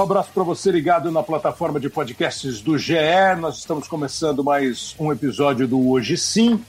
[0.00, 2.94] Um abraço para você ligado na plataforma de podcasts do GE.
[3.38, 6.64] Nós estamos começando mais um episódio do Hoje Sim.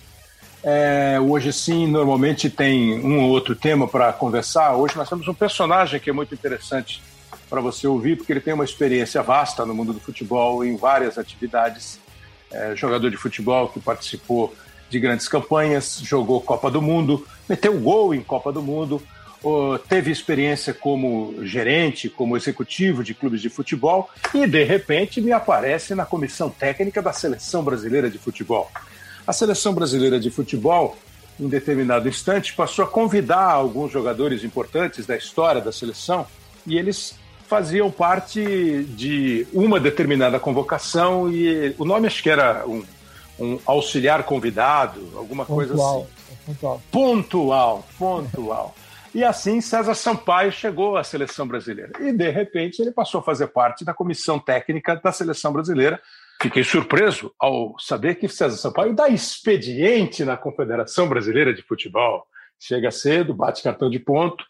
[0.62, 4.76] É, hoje sim, normalmente tem um ou outro tema para conversar.
[4.76, 7.02] Hoje nós temos um personagem que é muito interessante
[7.50, 11.18] para você ouvir, porque ele tem uma experiência vasta no mundo do futebol, em várias
[11.18, 12.02] atividades.
[12.52, 14.54] É, jogador de futebol que participou
[14.90, 19.02] de grandes campanhas, jogou Copa do Mundo, meteu gol em Copa do Mundo,
[19.90, 25.96] teve experiência como gerente, como executivo de clubes de futebol e, de repente, me aparece
[25.96, 28.70] na comissão técnica da Seleção Brasileira de Futebol.
[29.26, 30.96] A Seleção Brasileira de Futebol,
[31.40, 36.26] em determinado instante, passou a convidar alguns jogadores importantes da história da seleção
[36.66, 37.16] e eles
[37.48, 42.84] faziam parte de uma determinada convocação e o nome acho que era um,
[43.40, 46.22] um auxiliar convidado, alguma pontual, coisa assim.
[46.46, 46.82] Pontual.
[46.92, 48.76] Pontual, pontual.
[49.14, 51.92] E assim César Sampaio chegou à seleção brasileira.
[52.00, 56.02] E, de repente, ele passou a fazer parte da comissão técnica da seleção brasileira.
[56.42, 62.26] Fiquei surpreso ao saber que César Sampaio dá expediente na Confederação Brasileira de Futebol.
[62.58, 64.46] Chega cedo, bate cartão de ponto,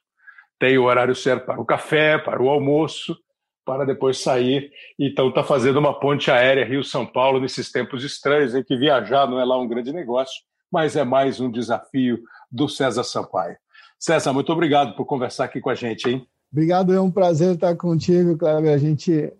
[0.59, 3.17] tem o horário certo para o café, para o almoço,
[3.65, 4.71] para depois sair.
[4.99, 9.39] Então está fazendo uma ponte aérea Rio-São Paulo nesses tempos estranhos em que viajar não
[9.39, 10.39] é lá um grande negócio,
[10.71, 13.57] mas é mais um desafio do César Sampaio.
[14.01, 16.27] César, muito obrigado por conversar aqui com a gente, hein?
[16.51, 18.73] Obrigado, é um prazer estar contigo, Cláudio.
[18.73, 19.31] A gente,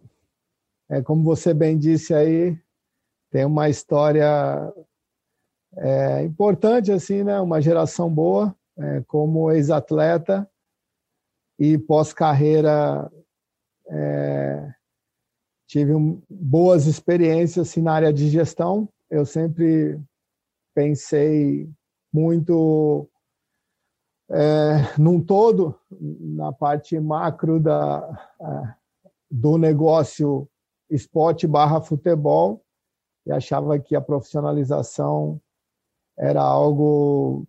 [0.87, 2.55] é, como você bem disse aí,
[3.31, 4.71] tem uma história
[5.77, 7.41] é, importante, assim, né?
[7.41, 10.47] Uma geração boa, é, como ex-atleta
[11.57, 13.11] e pós-carreira
[13.89, 14.73] é,
[15.67, 18.87] tive um, boas experiências assim, na área de gestão.
[19.09, 19.99] Eu sempre
[20.75, 21.67] pensei
[22.13, 23.09] muito
[24.33, 28.29] é, num todo, na parte macro da,
[29.29, 30.47] do negócio
[30.89, 32.63] esporte barra futebol,
[33.25, 35.39] e achava que a profissionalização
[36.17, 37.45] era algo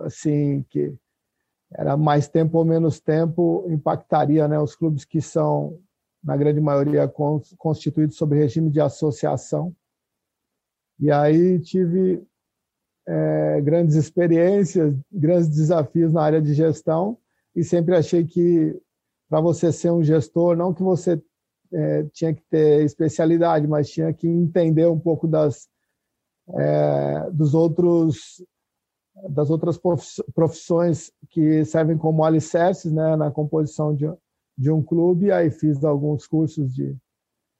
[0.00, 0.94] assim que
[1.72, 5.78] era mais tempo ou menos tempo impactaria né, os clubes que são
[6.22, 7.10] na grande maioria
[7.56, 9.74] constituídos sob regime de associação.
[10.98, 12.26] E aí tive
[13.08, 17.16] é, grandes experiências, grandes desafios na área de gestão
[17.56, 18.78] e sempre achei que
[19.30, 21.20] para você ser um gestor, não que você
[21.72, 25.68] é, tinha que ter especialidade, mas tinha que entender um pouco das
[26.54, 28.42] é, dos outros
[29.30, 29.78] das outras
[30.34, 34.06] profissões que servem como alicerces né, na composição de,
[34.56, 35.32] de um clube.
[35.32, 36.96] Aí fiz alguns cursos de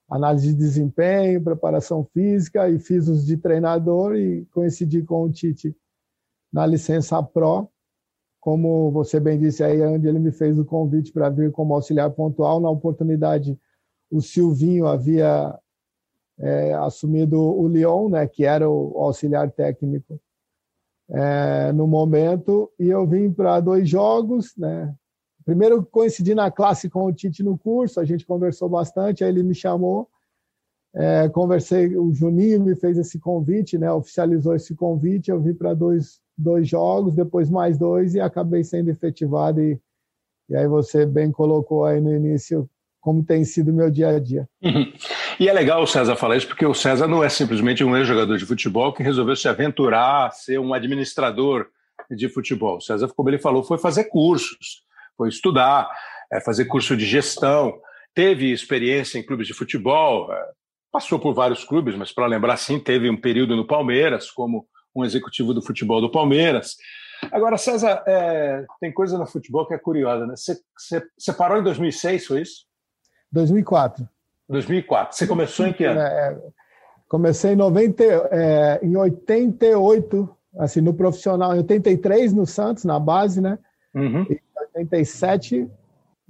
[0.09, 5.77] análise de desempenho, preparação física e fiz os de treinador e coincidi com o Tite
[6.53, 7.69] na licença Pro,
[8.41, 12.11] como você bem disse aí, onde ele me fez o convite para vir como auxiliar
[12.11, 12.61] pontual.
[12.61, 13.59] Na oportunidade,
[14.11, 15.59] o Silvinho havia
[16.39, 20.19] é, assumido o Lyon, né, que era o auxiliar técnico
[21.11, 24.95] é, no momento, e eu vim para dois jogos, né,
[25.49, 29.43] Primeiro coincidi na classe com o Tite no curso, a gente conversou bastante, aí ele
[29.43, 30.07] me chamou,
[30.95, 35.73] é, conversei, o Juninho me fez esse convite, né, oficializou esse convite, eu vim para
[35.73, 39.81] dois, dois jogos, depois mais dois e acabei sendo efetivado e,
[40.51, 42.69] e aí você bem colocou aí no início
[43.01, 44.47] como tem sido o meu dia a dia.
[44.63, 44.93] Uhum.
[45.41, 48.37] E é legal o César falar isso, porque o César não é simplesmente um ex-jogador
[48.37, 51.69] de futebol que resolveu se aventurar a ser um administrador
[52.11, 52.77] de futebol.
[52.77, 54.87] O César, como ele falou, foi fazer cursos
[55.19, 55.91] foi estudar,
[56.33, 57.79] é, fazer curso de gestão,
[58.15, 60.51] teve experiência em clubes de futebol, é,
[60.91, 65.05] passou por vários clubes, mas para lembrar sim, teve um período no Palmeiras como um
[65.05, 66.77] executivo do futebol do Palmeiras.
[67.33, 70.34] Agora, César, é, tem coisa no futebol que é curiosa, né?
[70.37, 72.65] Você, parou em 2006, foi isso?
[73.33, 74.09] 2004.
[74.49, 75.17] 2004.
[75.17, 76.00] Você começou em que ano?
[76.00, 76.38] É,
[77.09, 80.29] comecei em, 90, é, em 88,
[80.59, 83.59] assim, no profissional, em 83 no Santos, na base, né?
[83.94, 84.26] Uhum.
[84.31, 84.40] E
[84.76, 85.69] 87,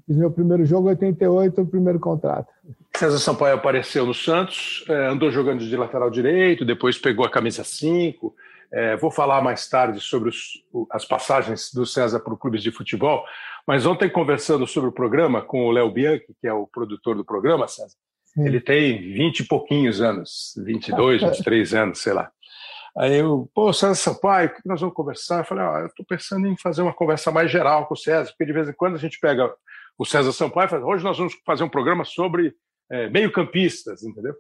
[0.07, 2.49] fiz meu primeiro jogo, 88, o primeiro contrato.
[2.97, 7.63] César Sampaio apareceu no Santos, é, andou jogando de lateral direito, depois pegou a camisa
[7.63, 8.35] 5.
[8.71, 12.71] É, vou falar mais tarde sobre os, as passagens do César para o clubes de
[12.71, 13.25] futebol,
[13.67, 17.25] mas ontem conversando sobre o programa com o Léo Bianchi, que é o produtor do
[17.25, 18.47] programa, César, Sim.
[18.47, 22.31] ele tem 20 e pouquinhos anos, 22, 23 anos, sei lá.
[22.99, 25.39] Aí eu, pô, César Sampaio, o que nós vamos conversar?
[25.39, 28.31] Eu falei, ah, eu estou pensando em fazer uma conversa mais geral com o César,
[28.31, 29.49] porque de vez em quando a gente pega
[29.97, 32.55] o César Sampaio e fala, hoje nós vamos fazer um programa sobre
[32.91, 34.35] é, meio-campistas, entendeu?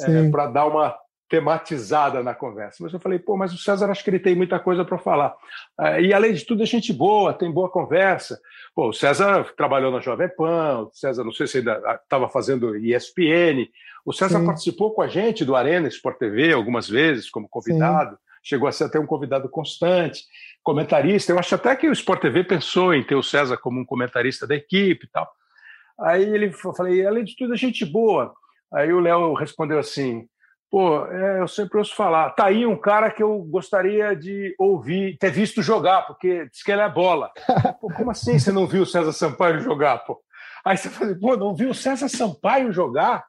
[0.00, 0.96] É, Para dar uma
[1.28, 2.82] tematizada na conversa.
[2.82, 5.34] Mas eu falei, pô, mas o César acho que ele tem muita coisa para falar.
[5.78, 8.40] Uh, e além de tudo, é gente boa, tem boa conversa.
[8.74, 12.76] Pô, o César trabalhou na Jovem Pan, o César, não sei se ainda estava fazendo
[12.76, 13.68] ESPN.
[14.04, 14.46] O César Sim.
[14.46, 18.12] participou com a gente do Arena Sport TV algumas vezes como convidado.
[18.12, 18.22] Sim.
[18.42, 20.22] Chegou a ser até um convidado constante,
[20.62, 21.32] comentarista.
[21.32, 24.46] Eu acho até que o Sport TV pensou em ter o César como um comentarista
[24.46, 25.30] da equipe e tal.
[26.00, 28.32] Aí ele falei, além de tudo, é gente boa.
[28.72, 30.28] Aí o Léo respondeu assim:
[30.70, 32.30] Pô, é, eu sempre ouço falar.
[32.30, 36.70] Tá aí um cara que eu gostaria de ouvir, ter visto jogar, porque diz que
[36.70, 37.30] ele é bola.
[37.80, 40.20] Pô, como assim você não viu o César Sampaio jogar, pô?
[40.64, 43.24] Aí você fala, pô, não viu o César Sampaio jogar?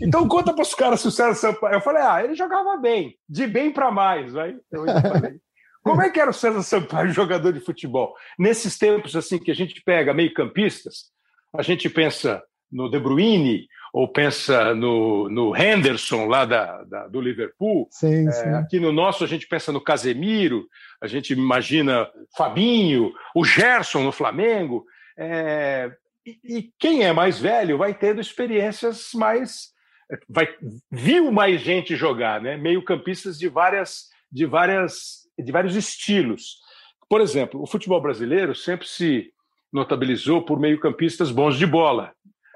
[0.00, 1.74] Então conta para os caras se o César Sampaio.
[1.74, 4.32] Eu falei, ah, ele jogava bem, de bem para mais.
[4.70, 5.40] Eu falei.
[5.82, 8.14] Como é que era o César Sampaio, jogador de futebol?
[8.38, 11.10] Nesses tempos assim que a gente pega meio-campistas,
[11.54, 12.42] a gente pensa
[12.72, 17.86] no De Bruyne, ou pensa no, no Henderson, lá da, da do Liverpool.
[17.92, 18.48] Sim, é, sim.
[18.48, 20.66] Aqui no nosso, a gente pensa no Casemiro,
[21.00, 24.84] a gente imagina Fabinho, o Gerson no Flamengo.
[25.16, 25.92] É,
[26.26, 29.72] e, e, quem é mais velho vai tendo experiências mais.
[30.28, 30.48] Vai,
[30.90, 32.56] viu mais gente jogar, né?
[32.56, 36.56] meio-campistas de várias, de várias de vários estilos.
[37.08, 39.30] Por exemplo, o futebol brasileiro sempre se
[39.72, 42.12] notabilizou por meio-campistas bons de bola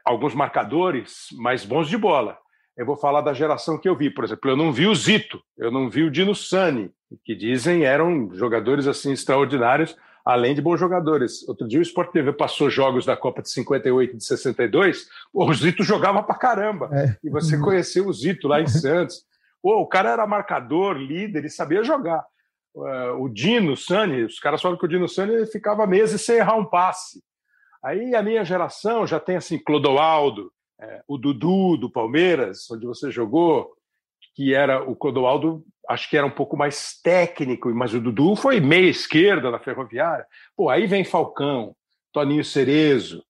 [0.09, 2.39] alguns marcadores mais bons de bola.
[2.77, 5.43] Eu vou falar da geração que eu vi, por exemplo, eu não vi o Zito,
[5.57, 6.91] eu não vi o Dino Sani,
[7.25, 11.47] que dizem eram jogadores assim extraordinários, além de bons jogadores.
[11.49, 15.53] Outro dia o Sport TV passou jogos da Copa de 58 e de 62, o
[15.53, 16.89] Zito jogava pra caramba.
[16.93, 17.17] É.
[17.23, 19.25] E você conheceu o Zito lá em Santos.
[19.61, 22.25] Pô, o cara era marcador, líder e sabia jogar.
[22.75, 26.57] Uh, o Dino Sani, os caras falam que o Dino Sani ficava meses sem errar
[26.57, 27.21] um passe.
[27.83, 33.11] Aí a minha geração já tem assim Clodoaldo, é, o Dudu do Palmeiras, onde você
[33.11, 33.73] jogou,
[34.35, 38.61] que era o Clodoaldo, acho que era um pouco mais técnico, mas o Dudu foi
[38.61, 40.27] meia esquerda na Ferroviária.
[40.57, 41.75] Pô, aí vem Falcão,
[42.13, 43.25] Toninho Cerezo,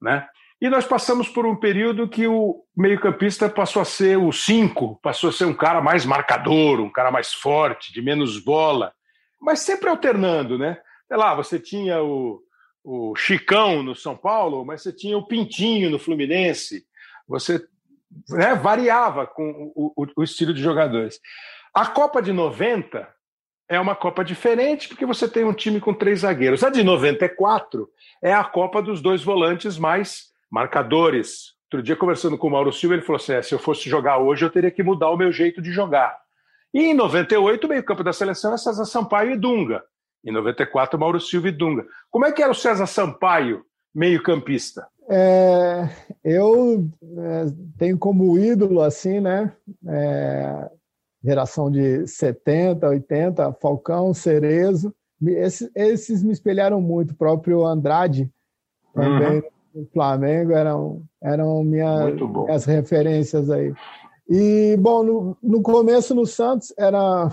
[0.00, 0.26] né?
[0.60, 5.28] E nós passamos por um período que o meio-campista passou a ser o cinco, passou
[5.28, 8.92] a ser um cara mais marcador, um cara mais forte, de menos bola,
[9.40, 10.80] mas sempre alternando, né?
[11.06, 12.40] Sei lá, você tinha o,
[12.84, 16.84] o Chicão no São Paulo, mas você tinha o Pintinho no Fluminense.
[17.26, 17.66] Você
[18.28, 21.18] né, variava com o, o, o, estilo de jogadores.
[21.72, 23.08] A Copa de 90
[23.68, 26.62] é uma Copa diferente porque você tem um time com três zagueiros.
[26.62, 27.88] A de 94
[28.22, 31.54] é a Copa dos dois volantes mais marcadores.
[31.64, 34.18] Outro dia, conversando com o Mauro Silva, ele falou assim: é, se eu fosse jogar
[34.18, 36.16] hoje, eu teria que mudar o meu jeito de jogar.
[36.72, 39.82] E em 98, o meio-campo da seleção é César Sampaio e Dunga.
[40.24, 41.84] Em 94, Mauro Silva e Dunga.
[42.10, 44.86] Como é que era o César Sampaio, meio-campista?
[45.08, 45.88] É,
[46.24, 46.88] eu
[47.18, 47.46] é,
[47.78, 49.52] tenho como ídolo, assim, né?
[49.86, 50.70] É,
[51.22, 54.94] geração de 70, 80, Falcão, Cerezo.
[55.22, 57.12] Esses, esses me espelharam muito.
[57.12, 58.30] O próprio Andrade,
[58.94, 59.42] também uhum.
[59.74, 63.74] no Flamengo, eram, eram minha, minhas referências aí.
[64.28, 67.30] E, bom, no, no começo no Santos era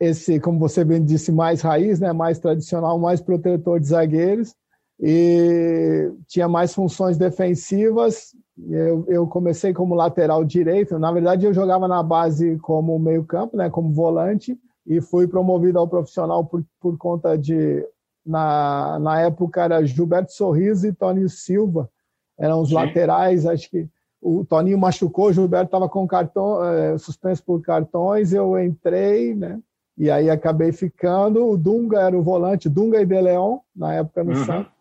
[0.00, 4.54] esse, como você bem disse, mais raiz, né, mais tradicional, mais protetor de zagueiros
[4.98, 8.34] e tinha mais funções defensivas.
[8.68, 10.98] Eu, eu comecei como lateral direito.
[10.98, 15.78] Na verdade, eu jogava na base como meio campo, né, como volante e fui promovido
[15.78, 17.86] ao profissional por, por conta de
[18.24, 21.88] na, na época era Gilberto Sorriso e Tony Silva
[22.38, 22.74] eram os Sim.
[22.74, 23.46] laterais.
[23.46, 23.88] Acho que
[24.20, 28.32] o Toninho machucou, o Gilberto estava com cartão é, suspenso por cartões.
[28.32, 29.58] Eu entrei, né?
[30.00, 31.46] E aí acabei ficando.
[31.46, 34.44] O Dunga era o volante, Dunga e De Leon, na época no uhum.
[34.46, 34.72] Santos.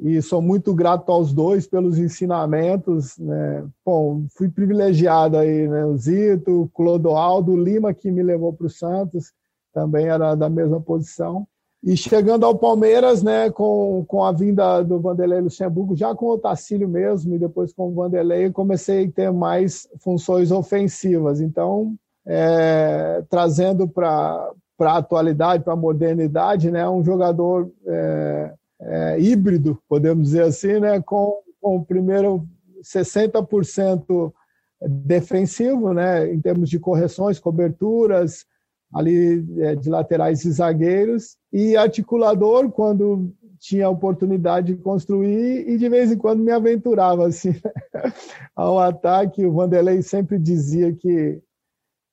[0.00, 3.18] E sou muito grato aos dois pelos ensinamentos.
[3.18, 3.66] Né?
[3.84, 5.84] Bom, fui privilegiado aí, né?
[5.84, 9.34] O Zito, o Clodoaldo, o Lima, que me levou para o Santos,
[9.74, 11.46] também era da mesma posição.
[11.84, 16.38] E chegando ao Palmeiras, né, com, com a vinda do Vanderlei Luxemburgo, já com o
[16.38, 21.42] Tacílio mesmo, e depois com o Vanderlei, comecei a ter mais funções ofensivas.
[21.42, 21.94] Então,
[22.26, 26.88] é, trazendo para para a atualidade, para a modernidade, né?
[26.88, 31.00] Um jogador é, é, híbrido, podemos dizer assim, né?
[31.00, 32.46] Com, com o primeiro
[32.82, 34.32] 60%
[34.80, 36.32] defensivo, né?
[36.32, 38.44] Em termos de correções, coberturas,
[38.92, 45.78] ali é, de laterais e zagueiros, e articulador quando tinha a oportunidade de construir e
[45.78, 47.54] de vez em quando me aventurava assim
[48.56, 49.46] ao ataque.
[49.46, 51.40] O Vanderlei sempre dizia que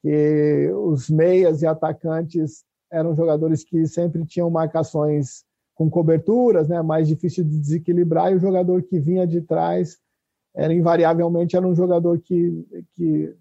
[0.01, 5.43] que os meias e atacantes eram jogadores que sempre tinham marcações
[5.75, 9.97] com coberturas, né, mais difícil de desequilibrar, e o jogador que vinha de trás
[10.55, 12.65] era invariavelmente era um jogador que,
[12.95, 13.33] que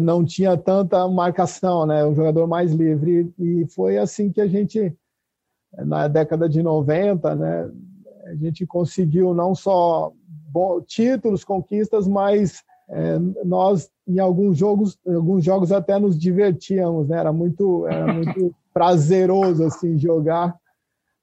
[0.00, 2.04] não tinha tanta marcação, né?
[2.04, 3.32] Um jogador mais livre.
[3.38, 4.94] E foi assim que a gente,
[5.72, 7.70] na década de 90, né?
[8.26, 10.12] A gente conseguiu não só
[10.86, 17.18] títulos, conquistas, mas é, nós em alguns jogos, em alguns jogos até nos divertíamos, né?
[17.18, 20.54] Era muito, era muito prazeroso assim jogar.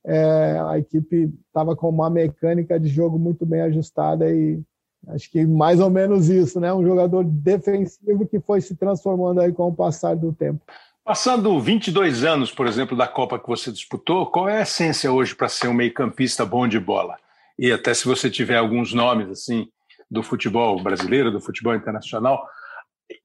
[0.06, 4.62] É, a equipe estava com uma mecânica de jogo muito bem ajustada e
[5.08, 6.74] Acho que mais ou menos isso, né?
[6.74, 10.62] Um jogador defensivo que foi se transformando aí com o passar do tempo.
[11.04, 15.36] Passando 22 anos, por exemplo, da Copa que você disputou, qual é a essência hoje
[15.36, 17.18] para ser um meio-campista bom de bola?
[17.60, 19.68] E até se você tiver alguns nomes assim
[20.14, 22.48] do futebol brasileiro, do futebol internacional,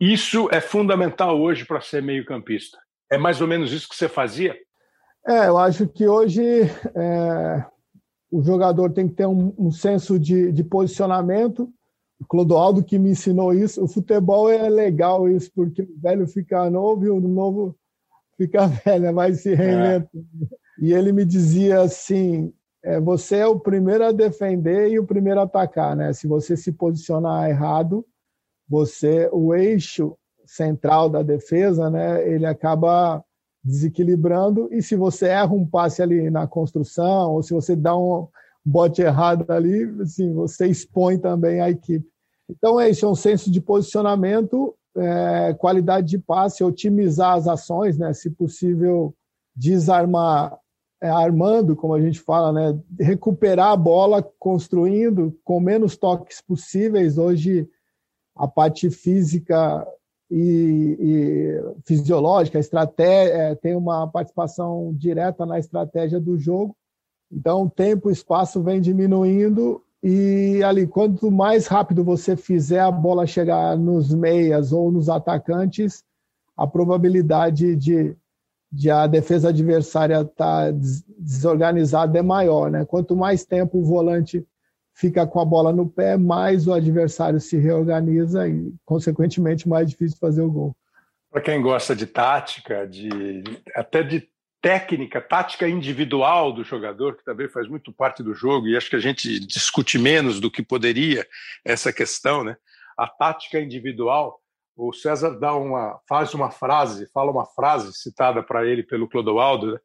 [0.00, 2.78] isso é fundamental hoje para ser meio-campista.
[3.11, 4.57] É mais ou menos isso que você fazia?
[5.26, 7.64] É, eu acho que hoje é,
[8.30, 11.71] o jogador tem que ter um, um senso de, de, posicionamento.
[12.18, 13.83] O Clodoaldo que me ensinou isso.
[13.83, 17.76] O futebol é legal isso, porque o velho fica novo e o novo
[18.37, 20.11] fica velho, mas se reinventa.
[20.14, 20.59] É.
[20.80, 22.52] E ele me dizia assim:
[22.85, 26.13] é, você é o primeiro a defender e o primeiro a atacar, né?
[26.13, 28.07] Se você se posicionar errado,
[28.69, 30.17] você, o eixo
[30.47, 32.27] central da defesa, né?
[32.29, 33.23] Ele acaba
[33.63, 38.29] desequilibrando, e se você erra um passe ali na construção, ou se você dá um
[38.65, 42.07] bote errado ali, assim, você expõe também a equipe.
[42.49, 48.13] Então, esse é um senso de posicionamento, é, qualidade de passe, otimizar as ações, né?
[48.15, 49.15] se possível,
[49.55, 50.59] desarmar,
[51.00, 52.78] é, armando, como a gente fala, né?
[52.99, 57.19] recuperar a bola, construindo com menos toques possíveis.
[57.19, 57.69] Hoje,
[58.35, 59.87] a parte física
[60.31, 66.76] e, e fisiológica, estratégia, é, tem uma participação direta na estratégia do jogo.
[67.31, 73.26] Então, tempo e espaço vem diminuindo e ali, quanto mais rápido você fizer a bola
[73.26, 76.05] chegar nos meias ou nos atacantes,
[76.57, 78.17] a probabilidade de,
[78.71, 80.79] de a defesa adversária estar tá
[81.19, 82.71] desorganizada é maior.
[82.71, 82.85] Né?
[82.85, 84.47] Quanto mais tempo o volante
[84.95, 90.19] fica com a bola no pé, mais o adversário se reorganiza e, consequentemente, mais difícil
[90.19, 90.77] fazer o gol.
[91.31, 93.45] Para quem gosta de tática, de
[93.77, 94.29] até de
[94.61, 98.97] técnica, tática individual do jogador, que também faz muito parte do jogo, e acho que
[98.97, 101.27] a gente discute menos do que poderia
[101.65, 102.57] essa questão, né?
[102.97, 104.41] A tática individual,
[104.79, 109.73] o César dá uma, faz uma frase, fala uma frase citada para ele pelo Clodoaldo,
[109.73, 109.79] né?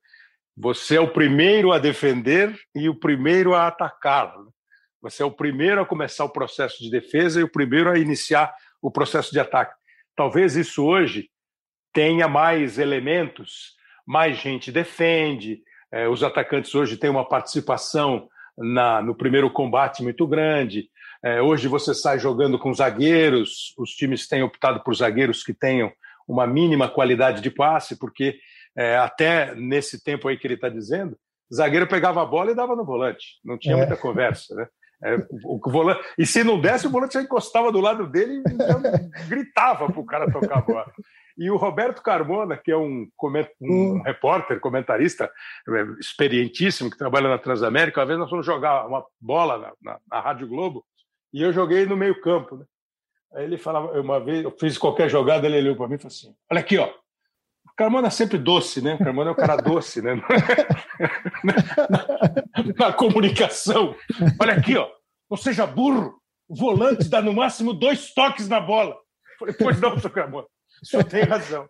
[0.56, 4.38] Você é o primeiro a defender e o primeiro a atacar.
[4.38, 4.52] Né?
[5.02, 8.54] Você é o primeiro a começar o processo de defesa e o primeiro a iniciar
[8.80, 9.74] o processo de ataque.
[10.16, 11.32] Talvez isso hoje
[11.92, 13.74] tenha mais elementos,
[14.06, 20.28] mais gente defende, é, os atacantes hoje têm uma participação na, no primeiro combate muito
[20.28, 20.88] grande.
[21.24, 25.92] É, hoje você sai jogando com zagueiros, os times têm optado por zagueiros que tenham
[26.28, 28.38] uma mínima qualidade de passe, porque
[28.76, 31.18] é, até nesse tempo aí que ele está dizendo,
[31.54, 33.78] zagueiro pegava a bola e dava no volante, não tinha é.
[33.78, 34.68] muita conversa, né?
[35.06, 38.42] É, o, o volante, e se não desse, o volante já encostava do lado dele
[38.42, 40.92] e gritava para o cara tocar a bola.
[41.38, 44.02] E o Roberto Carmona, que é um, um hum.
[44.02, 45.30] repórter, comentarista
[45.68, 50.00] é, experientíssimo, que trabalha na Transamérica, uma vez nós fomos jogar uma bola na, na,
[50.10, 50.86] na Rádio Globo
[51.34, 52.58] e eu joguei no meio-campo.
[52.58, 52.66] Né?
[53.34, 56.14] Aí ele falava, uma vez, eu fiz qualquer jogada, ele olhou para mim e falou
[56.14, 58.96] assim: Olha aqui, ó, o Carmona é sempre doce, né?
[58.96, 60.16] O Carmona é um cara doce, né?
[61.44, 63.96] na, na, comunicação.
[64.40, 64.88] Olha aqui, ó.
[65.30, 66.22] Não seja burro.
[66.48, 68.96] O volante dá no máximo dois toques na bola.
[69.40, 70.46] falei, pois não, seu Carmona.
[70.84, 71.68] O senhor tem razão.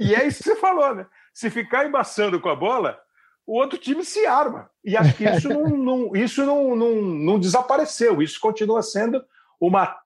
[0.00, 1.06] E é isso que você falou, né?
[1.32, 2.98] Se ficar embaçando com a bola,
[3.46, 4.68] o outro time se arma.
[4.84, 8.20] E acho que isso não, não isso não, não, não desapareceu.
[8.20, 9.24] Isso continua sendo
[9.60, 9.96] uma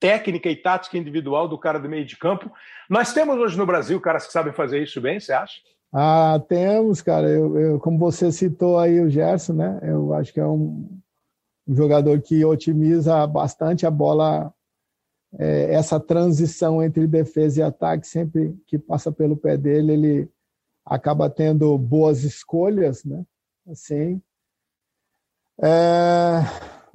[0.00, 2.50] técnica e tática individual do cara do meio de campo.
[2.88, 5.60] Nós temos hoje no Brasil caras que sabem fazer isso bem, você acha?
[5.92, 7.28] Ah, temos, cara.
[7.28, 9.80] Eu, eu, como você citou aí o Gerson, né?
[9.82, 10.88] Eu acho que é um,
[11.66, 14.52] um jogador que otimiza bastante a bola,
[15.38, 20.30] é, essa transição entre defesa e ataque, sempre que passa pelo pé dele, ele
[20.88, 23.22] acaba tendo boas escolhas, né?
[23.70, 24.20] Assim.
[25.60, 26.40] É...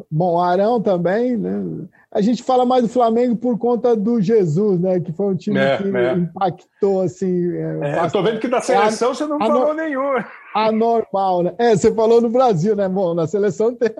[0.09, 1.88] Bom, Arão também, né?
[2.12, 5.00] A gente fala mais do Flamengo por conta do Jesus, né?
[5.00, 6.13] Que foi um time é, que é.
[6.13, 7.51] impactou, assim.
[7.55, 10.23] É, é, tô vendo que da seleção a, você não falou no, nenhum.
[10.55, 11.55] Anormal, né?
[11.57, 12.89] É, você falou no Brasil, né?
[12.89, 13.91] Bom, na seleção tem.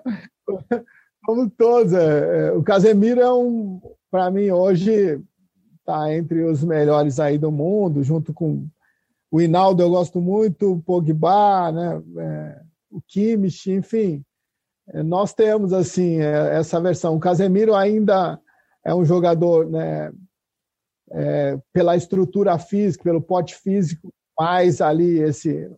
[1.26, 1.94] Como todos.
[1.94, 3.80] É, é, o Casemiro é um.
[4.12, 5.20] Para mim, hoje,
[5.86, 8.68] tá entre os melhores aí do mundo, junto com
[9.34, 12.04] o Hinaldo, eu gosto muito, o Pogba, né?
[12.18, 12.62] É,
[12.92, 14.24] o Kimmich, enfim
[15.04, 17.16] nós temos assim é, essa versão.
[17.16, 18.40] O Casemiro ainda
[18.84, 20.12] é um jogador né,
[21.12, 25.70] é, pela estrutura física, pelo pote físico, mais ali esse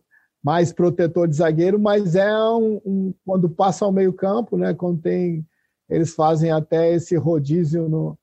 [0.42, 4.72] mais protetor de zagueiro, mas é um, um quando passa ao meio campo, né?
[4.74, 5.44] Quando tem
[5.88, 8.18] eles fazem até esse rodízio no,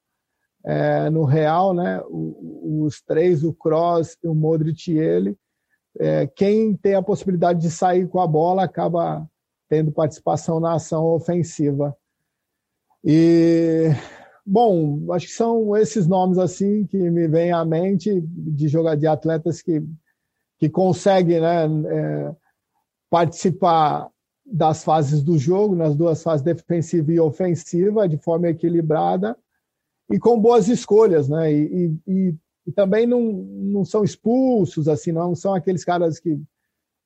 [0.65, 2.01] é, no Real, né?
[2.07, 5.37] O, os três, o Kroos, o Modric e ele.
[5.99, 9.27] É, quem tem a possibilidade de sair com a bola acaba
[9.69, 11.95] tendo participação na ação ofensiva.
[13.03, 13.89] E
[14.45, 19.05] bom, acho que são esses nomes assim que me vêm à mente de jogar de
[19.05, 19.83] atletas que
[20.59, 22.35] que conseguem, né, é,
[23.09, 24.09] participar
[24.45, 29.37] das fases do jogo, nas duas fases defensiva e ofensiva, de forma equilibrada
[30.13, 31.51] e com boas escolhas, né?
[31.51, 32.35] E, e,
[32.67, 36.39] e também não, não são expulsos, assim, não são aqueles caras que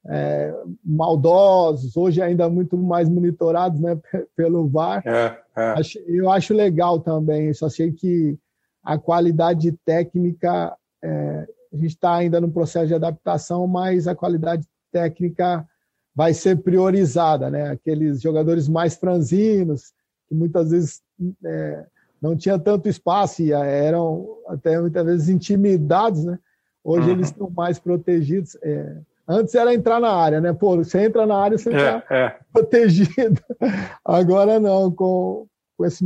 [0.06, 3.98] é, maldosos, hoje ainda muito mais monitorados né,
[4.36, 5.02] pelo VAR.
[5.08, 5.76] É, é.
[6.06, 7.66] Eu acho legal também isso.
[7.66, 8.38] Achei que
[8.84, 14.68] a qualidade técnica, é, a gente está ainda no processo de adaptação, mas a qualidade
[14.92, 15.66] técnica
[16.14, 17.50] vai ser priorizada.
[17.50, 17.70] Né?
[17.70, 19.94] Aqueles jogadores mais franzinos,
[20.28, 21.02] que muitas vezes
[21.46, 21.86] é,
[22.22, 26.40] não tinha tanto espaço e eram até muitas vezes intimidados, né?
[26.84, 27.14] Hoje uhum.
[27.14, 28.58] eles estão mais protegidos.
[28.64, 28.98] É,
[29.28, 30.54] antes era entrar na área, né?
[30.54, 32.36] Pô, você entra na área, você está é, é.
[32.52, 33.42] protegido.
[34.04, 35.46] Agora não, com,
[35.78, 36.04] com esse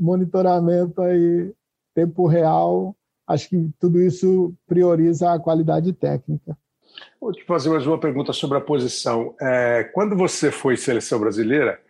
[0.00, 1.52] monitoramento aí,
[1.94, 2.94] tempo real,
[3.26, 6.56] acho que tudo isso prioriza a qualidade técnica.
[7.20, 9.34] Vou te fazer mais uma pergunta sobre a posição.
[9.40, 11.80] É, quando você foi seleção brasileira,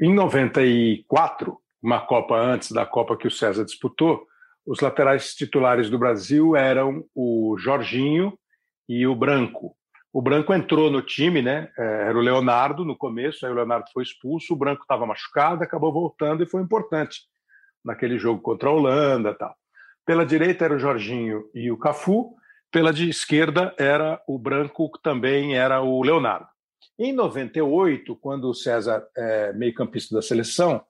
[0.00, 4.26] em 94, uma Copa antes da Copa que o César disputou,
[4.66, 8.38] os laterais titulares do Brasil eram o Jorginho
[8.88, 9.74] e o Branco.
[10.12, 11.70] O Branco entrou no time, né?
[11.78, 15.62] É, era o Leonardo no começo, aí o Leonardo foi expulso, o Branco estava machucado,
[15.62, 17.20] acabou voltando e foi importante
[17.84, 19.54] naquele jogo contra a Holanda, tal.
[20.04, 22.34] Pela direita era o Jorginho e o Cafu,
[22.70, 26.46] pela de esquerda era o Branco, que também era o Leonardo.
[26.98, 30.82] Em 98, quando o César é meio-campista da seleção,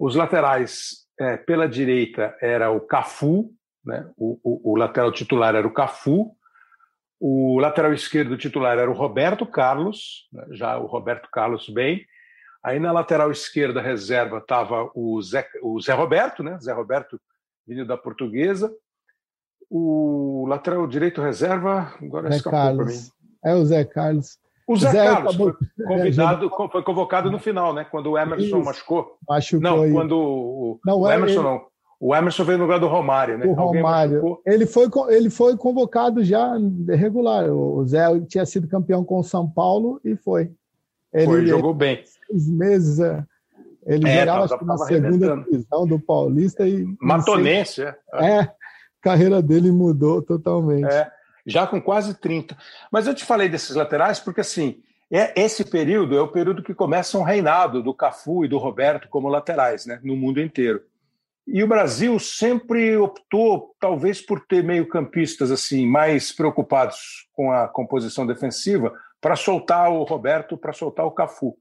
[0.00, 3.52] os laterais, é, pela direita, era o Cafu,
[3.84, 4.10] né?
[4.16, 6.34] o, o, o, lateral titular era o Cafu,
[7.20, 10.46] o lateral esquerdo titular era o Roberto Carlos, né?
[10.52, 12.06] já o Roberto Carlos bem.
[12.64, 16.58] Aí na lateral esquerda, reserva, estava o Zé, o Zé Roberto, né?
[16.60, 17.20] Zé Roberto,
[17.66, 18.74] vindo da Portuguesa.
[19.68, 23.00] O lateral direito reserva, agora Zé escapou para mim.
[23.44, 24.38] É o Zé Carlos.
[24.70, 25.52] O Zé, Zé Carlos acabou...
[25.52, 27.84] foi convidado, foi convocado no final, né?
[27.90, 28.64] Quando o Emerson Isso.
[28.64, 29.16] machucou.
[29.28, 29.60] Machucou.
[29.60, 31.42] Não, quando o, não, o Emerson ele...
[31.42, 31.62] não.
[31.98, 33.46] O Emerson veio no lugar do Romário, né?
[33.46, 34.38] O Romário.
[34.46, 36.52] Ele foi, ele foi convocado já
[36.88, 37.50] regular.
[37.50, 40.52] O Zé tinha sido campeão com o São Paulo e foi.
[41.12, 42.04] Ele, foi, jogou bem.
[42.28, 43.00] Seis meses.
[43.00, 43.24] É.
[43.84, 46.86] Ele é, jogava tava, na segunda divisão do Paulista e.
[47.00, 47.96] Matonense, é.
[48.14, 48.52] É,
[49.02, 50.84] carreira dele mudou totalmente.
[50.84, 51.10] É
[51.46, 52.56] já com quase 30.
[52.90, 56.74] Mas eu te falei desses laterais porque, assim, é, esse período é o período que
[56.74, 60.82] começa um reinado do Cafu e do Roberto como laterais, né, no mundo inteiro.
[61.46, 68.24] E o Brasil sempre optou, talvez por ter meio-campistas assim mais preocupados com a composição
[68.24, 71.56] defensiva, para soltar o Roberto, para soltar o Cafu.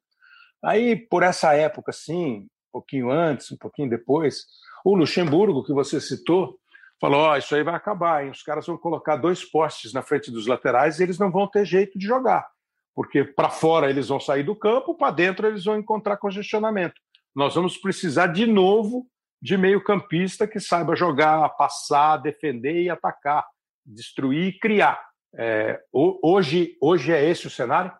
[0.63, 4.45] Aí, por essa época, assim, um pouquinho antes, um pouquinho depois,
[4.85, 6.59] o Luxemburgo, que você citou,
[6.99, 8.31] falou: oh, isso aí vai acabar, hein?
[8.31, 11.65] Os caras vão colocar dois postes na frente dos laterais e eles não vão ter
[11.65, 12.47] jeito de jogar,
[12.95, 16.95] porque para fora eles vão sair do campo, para dentro eles vão encontrar congestionamento.
[17.35, 19.07] Nós vamos precisar de novo
[19.41, 23.45] de meio-campista que saiba jogar, passar, defender e atacar,
[23.85, 24.99] destruir e criar.
[25.33, 27.91] É, hoje, hoje é esse o cenário?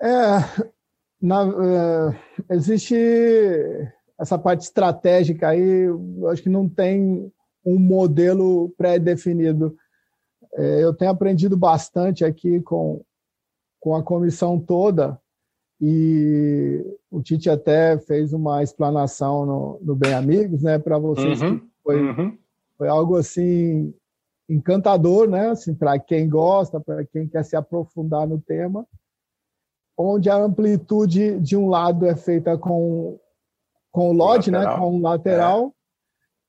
[0.00, 0.64] É,
[1.20, 2.94] na, é, existe
[4.20, 5.86] essa parte estratégica aí,
[6.30, 7.32] acho que não tem
[7.64, 9.76] um modelo pré-definido.
[10.54, 13.02] É, eu tenho aprendido bastante aqui com,
[13.80, 15.18] com a comissão toda
[15.80, 21.60] e o Tite até fez uma explanação no, no Bem Amigos, né, para vocês uhum,
[21.82, 22.38] foi, uhum.
[22.78, 23.92] foi algo assim
[24.48, 28.86] encantador, né, assim, para quem gosta, para quem quer se aprofundar no tema,
[29.98, 33.18] onde a amplitude de um lado é feita com
[33.90, 35.72] com o Lodge, né, com o lateral, é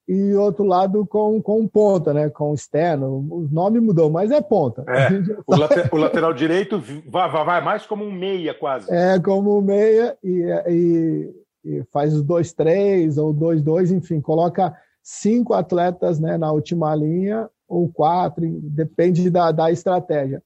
[0.08, 2.30] e outro lado com, com ponta, né?
[2.30, 3.26] Com externo.
[3.30, 4.84] O nome mudou, mas é ponta.
[4.88, 5.10] É.
[5.48, 8.92] O, later, o, lateral direito vai, vai, mais como um meia, quase.
[8.92, 14.20] É, como um meia e, e, e faz os dois três ou dois dois, enfim,
[14.20, 20.42] coloca cinco atletas né, na última linha ou quatro, depende da, da estratégia.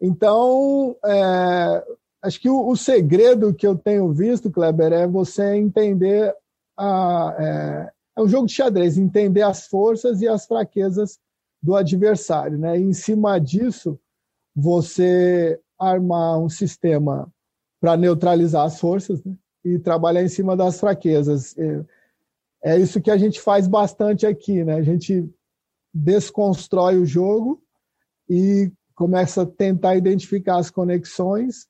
[0.00, 1.84] Então, é,
[2.22, 6.34] acho que o, o, segredo que eu tenho visto, Kleber, é você entender
[6.76, 11.18] a, é, é um jogo de xadrez, entender as forças e as fraquezas
[11.62, 12.78] do adversário, né?
[12.78, 13.98] E em cima disso,
[14.54, 17.30] você armar um sistema
[17.80, 19.36] para neutralizar as forças né?
[19.64, 21.56] e trabalhar em cima das fraquezas.
[21.58, 21.84] É,
[22.64, 24.76] é isso que a gente faz bastante aqui, né?
[24.76, 25.28] A gente
[25.92, 27.62] desconstrói o jogo
[28.28, 31.66] e começa a tentar identificar as conexões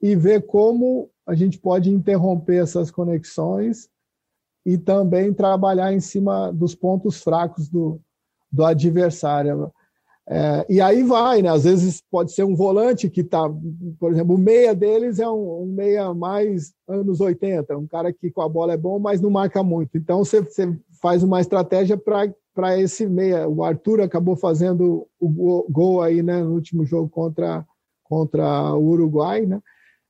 [0.00, 3.88] e ver como a gente pode interromper essas conexões
[4.64, 8.00] e também trabalhar em cima dos pontos fracos do,
[8.50, 9.72] do adversário.
[10.28, 11.48] É, e aí vai, né?
[11.48, 13.50] Às vezes pode ser um volante que está,
[13.98, 18.30] por exemplo, o meia deles é um, um, meia mais anos 80, um cara que
[18.30, 19.98] com a bola é bom, mas não marca muito.
[19.98, 23.48] Então você, você faz uma estratégia para esse meia.
[23.48, 27.66] O Arthur acabou fazendo o gol, gol aí, né, no último jogo contra,
[28.04, 29.60] contra o Uruguai, né?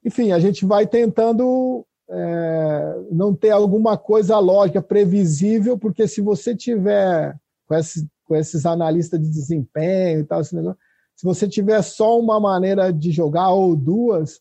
[0.05, 6.55] Enfim, a gente vai tentando é, não ter alguma coisa lógica, previsível, porque se você
[6.55, 7.37] tiver
[7.67, 10.79] com, esse, com esses analistas de desempenho e tal, negócio,
[11.17, 14.41] se você tiver só uma maneira de jogar ou duas,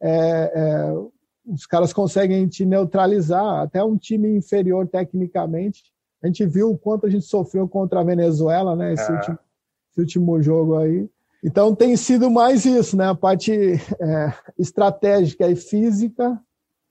[0.00, 0.92] é, é,
[1.46, 5.84] os caras conseguem te neutralizar, até um time inferior tecnicamente.
[6.22, 8.94] A gente viu o quanto a gente sofreu contra a Venezuela, né?
[8.94, 9.14] Esse, é.
[9.14, 9.38] último,
[9.90, 11.08] esse último jogo aí.
[11.44, 13.08] Então tem sido mais isso, né?
[13.08, 16.40] A parte é, estratégica e física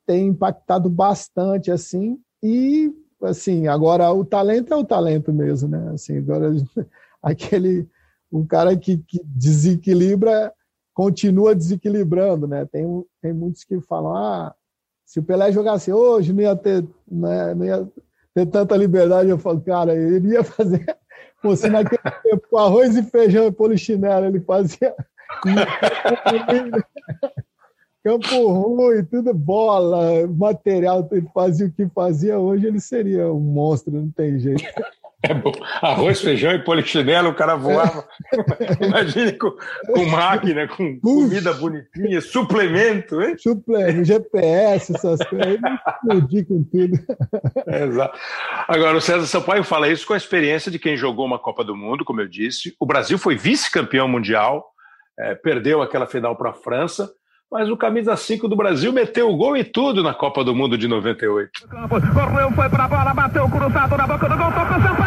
[0.06, 5.92] tem impactado bastante assim e assim agora o talento é o talento mesmo, né?
[5.94, 6.52] Assim agora
[7.22, 7.88] aquele
[8.32, 10.54] um cara que, que desequilibra
[10.94, 12.66] continua desequilibrando, né?
[12.66, 12.86] Tem
[13.22, 14.56] tem muitos que falam ah
[15.06, 17.88] se o Pelé jogasse hoje não ia ter né, não ia
[18.34, 19.30] ter tanta liberdade.
[19.30, 20.86] Eu falo cara ele ia fazer
[21.44, 24.96] você naquele tempo, com arroz e feijão e polichinelo, ele fazia
[28.06, 33.92] campo ruim, tudo bola, material, ele fazia o que fazia, hoje ele seria um monstro,
[33.92, 34.64] não tem jeito.
[35.24, 35.52] É bom.
[35.82, 38.08] Arroz, feijão e polichinelo, o cara voava.
[38.80, 39.56] Imagine com,
[39.92, 43.36] com máquina, com comida bonitinha, suplemento, hein?
[43.36, 45.60] Suplemento, GPS, essas coisas.
[45.88, 47.00] Explodir com tudo.
[47.66, 48.20] É, exato.
[48.68, 51.76] Agora, o César Sampaio fala isso com a experiência de quem jogou uma Copa do
[51.76, 52.76] Mundo, como eu disse.
[52.80, 54.64] O Brasil foi vice-campeão mundial,
[55.18, 57.10] é, perdeu aquela final para a França
[57.52, 60.78] mas o camisa 5 do Brasil meteu o gol e tudo na Copa do Mundo
[60.78, 61.52] de 98.
[62.14, 65.05] Correu, foi para a bola, bateu cruzado na boca do gol, tocou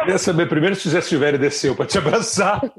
[0.00, 2.60] Queria saber primeiro se o Zé Silvério desceu para te abraçar.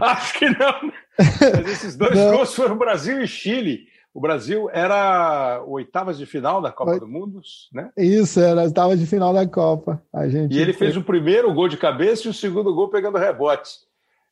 [0.00, 0.92] Acho que não.
[1.18, 2.36] Mas esses dois não.
[2.36, 3.88] gols foram Brasil e Chile.
[4.12, 7.40] O Brasil era oitavas de final da Copa do Mundo,
[7.72, 7.90] né?
[7.96, 10.00] Isso, era oitavas de final da Copa.
[10.12, 13.18] A gente e ele fez o primeiro gol de cabeça e o segundo gol pegando
[13.18, 13.70] rebote.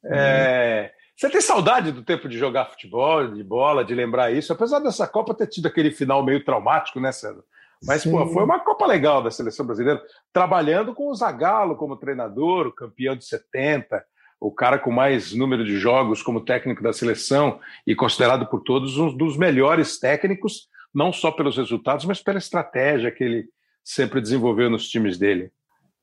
[0.04, 0.92] É...
[1.16, 4.52] Você tem saudade do tempo de jogar futebol, de bola, de lembrar isso?
[4.52, 7.44] Apesar dessa Copa ter tido aquele final meio traumático, né, César?
[7.84, 10.00] Mas, pô, foi uma Copa legal da seleção brasileira,
[10.32, 14.04] trabalhando com o Zagallo como treinador, o campeão de 70,
[14.40, 18.98] o cara com mais número de jogos como técnico da seleção e considerado por todos
[18.98, 23.48] um dos melhores técnicos, não só pelos resultados, mas pela estratégia que ele
[23.84, 25.50] sempre desenvolveu nos times dele.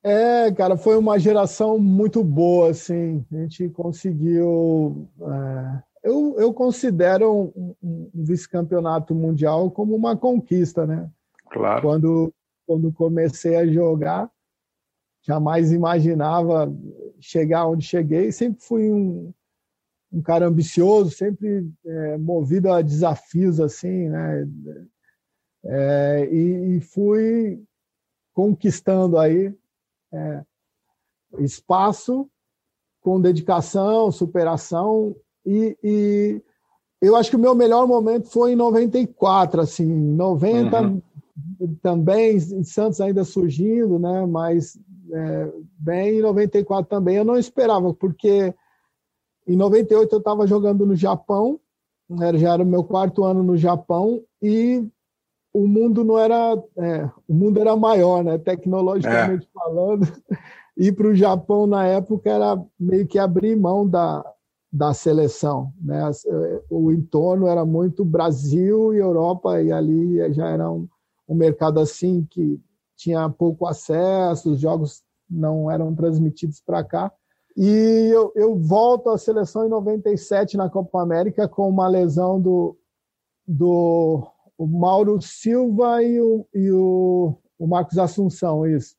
[0.02, 3.24] É, cara, foi uma geração muito boa, assim.
[3.32, 5.08] A gente conseguiu.
[5.20, 11.10] É, eu, eu considero um, um vice-campeonato mundial como uma conquista, né?
[11.50, 11.82] Claro.
[11.82, 12.34] Quando,
[12.66, 14.30] quando comecei a jogar,
[15.22, 16.72] jamais imaginava
[17.20, 18.32] chegar onde cheguei.
[18.32, 19.32] Sempre fui um,
[20.10, 24.48] um cara ambicioso, sempre é, movido a desafios assim, né?
[25.62, 27.62] É, e, e, fui
[28.32, 29.54] conquistando aí
[30.12, 30.42] é,
[31.38, 32.28] espaço
[33.00, 36.42] com dedicação, superação e, e,
[37.00, 41.02] eu acho que o meu melhor momento foi em 94, assim, 90 uhum
[41.82, 44.26] também em Santos ainda surgindo, né?
[44.26, 44.78] Mas
[45.12, 48.54] é, bem em 94 também eu não esperava, porque
[49.46, 51.58] em 98 eu estava jogando no Japão,
[52.08, 54.86] né, já era o meu quarto ano no Japão e
[55.52, 58.38] o mundo não era, é, o mundo era maior, né?
[58.38, 59.58] Tecnologicamente é.
[59.58, 60.06] falando.
[60.76, 64.24] Ir para o Japão na época era meio que abrir mão da,
[64.72, 66.10] da seleção, né?
[66.26, 70.88] É, o entorno era muito Brasil e Europa e ali já era um,
[71.28, 72.60] um mercado assim que
[72.96, 77.12] tinha pouco acesso, os jogos não eram transmitidos para cá.
[77.56, 82.76] E eu, eu, volto à seleção em 97 na Copa América com uma lesão do,
[83.46, 84.26] do
[84.60, 88.94] o Mauro Silva e o, e o, o Marcos Assunção, isso.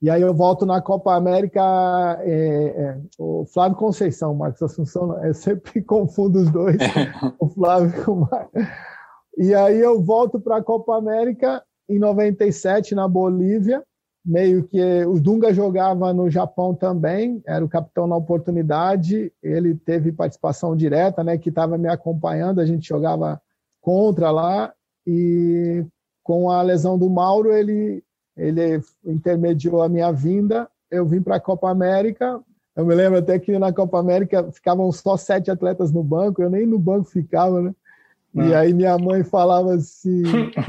[0.00, 1.60] E aí eu volto na Copa América,
[2.22, 6.78] é, é, o Flávio Conceição, o Marcos Assunção, eu sempre confundo os dois,
[7.38, 8.62] o Flávio com o Marcos.
[9.36, 13.82] E aí eu volto para a Copa América em 97 na Bolívia,
[14.24, 20.12] meio que o Dunga jogava no Japão também, era o capitão na oportunidade, ele teve
[20.12, 23.38] participação direta, né, que estava me acompanhando, a gente jogava
[23.82, 24.72] contra lá,
[25.06, 25.84] e
[26.22, 28.02] com a lesão do Mauro, ele,
[28.36, 30.68] ele intermediou a minha vinda.
[30.90, 32.40] Eu vim para a Copa América.
[32.74, 36.50] Eu me lembro até que na Copa América ficavam só sete atletas no banco, eu
[36.50, 37.74] nem no banco ficava, né?
[38.34, 38.60] E ah.
[38.60, 40.24] aí minha mãe falava assim: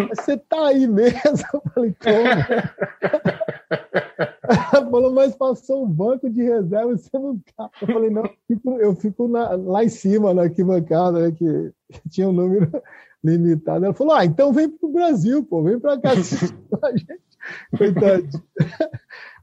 [0.10, 1.16] Você tá aí mesmo?
[1.52, 2.28] Eu falei: Como?
[4.48, 7.72] Ela falou: Mas passou um banco de reserva e você não tá.
[7.82, 11.74] Eu falei: Não, eu fico, eu fico na, lá em cima, na arquibancada, né, que
[12.12, 12.70] tinha um número
[13.26, 13.86] limitado.
[13.86, 16.54] Ela falou: ah, então vem para o Brasil, pô, vem para cá a gente.
[17.78, 18.44] Coitadinha.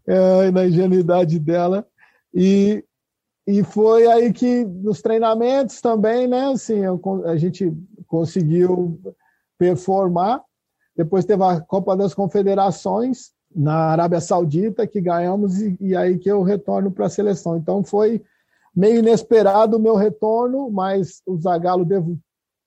[0.06, 1.86] É, na ingenuidade dela.
[2.34, 2.84] E,
[3.46, 6.46] e foi aí que nos treinamentos também, né?
[6.52, 7.72] Assim, eu, a gente
[8.06, 9.00] conseguiu
[9.58, 10.42] performar.
[10.96, 16.30] Depois teve a Copa das Confederações na Arábia Saudita, que ganhamos, e, e aí que
[16.30, 17.56] eu retorno para a seleção.
[17.56, 18.22] Então foi
[18.74, 22.18] meio inesperado o meu retorno, mas o Zagallo devo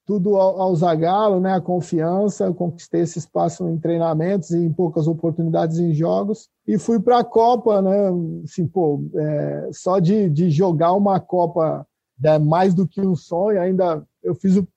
[0.06, 4.72] tudo ao, ao Zagallo, né, a confiança, eu conquistei esse espaço em treinamentos e em
[4.72, 6.48] poucas oportunidades em jogos.
[6.68, 8.12] E fui para a Copa, né,
[8.44, 11.86] assim, pô, é, só de, de jogar uma Copa
[12.24, 14.68] é mais do que um sonho, ainda eu fiz o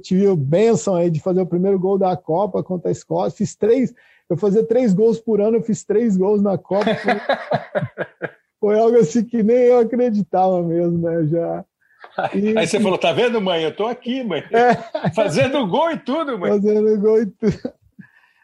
[0.00, 3.92] tive benção aí de fazer o primeiro gol da Copa contra a Escócia, fiz três,
[4.30, 7.14] eu fazia três gols por ano, eu fiz três gols na Copa, foi,
[8.60, 11.64] foi algo assim que nem eu acreditava mesmo, né, já
[12.34, 13.62] e, Aí você falou, tá vendo, mãe?
[13.62, 14.42] Eu tô aqui, mãe.
[14.50, 14.74] É.
[15.14, 16.50] Fazendo gol e tudo, mãe.
[16.50, 17.72] Fazendo gol e tudo.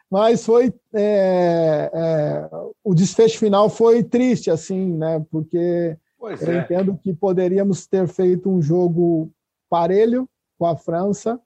[0.09, 0.73] Mas foi.
[0.93, 2.49] É, é,
[2.83, 5.23] o desfecho final foi triste, assim, né?
[5.31, 6.57] Porque pois eu é.
[6.59, 9.31] entendo que poderíamos ter feito um jogo
[9.69, 11.39] parelho com a França,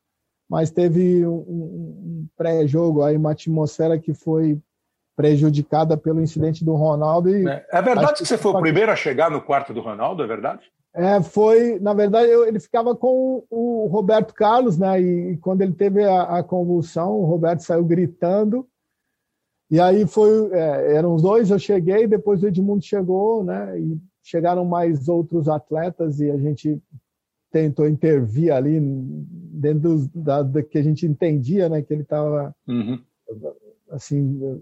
[0.49, 4.58] mas teve um, um pré-jogo aí, uma atmosfera que foi
[5.15, 7.30] prejudicada pelo incidente do Ronaldo.
[7.30, 9.82] E é, é verdade que, que você foi o primeiro a chegar no quarto do
[9.82, 10.71] Ronaldo, é verdade?
[10.95, 15.01] É, foi, na verdade, eu, ele ficava com o Roberto Carlos, né?
[15.01, 18.67] E, e quando ele teve a, a, convulsão, o Roberto saiu gritando.
[19.71, 23.79] E aí foi, é, eram os dois, eu cheguei, depois o Edmundo chegou, né?
[23.79, 26.79] E chegaram mais outros atletas e a gente
[27.51, 31.82] tentou intervir ali dentro da, da que a gente entendia, né?
[31.82, 33.01] Que ele estava uhum.
[33.89, 34.62] assim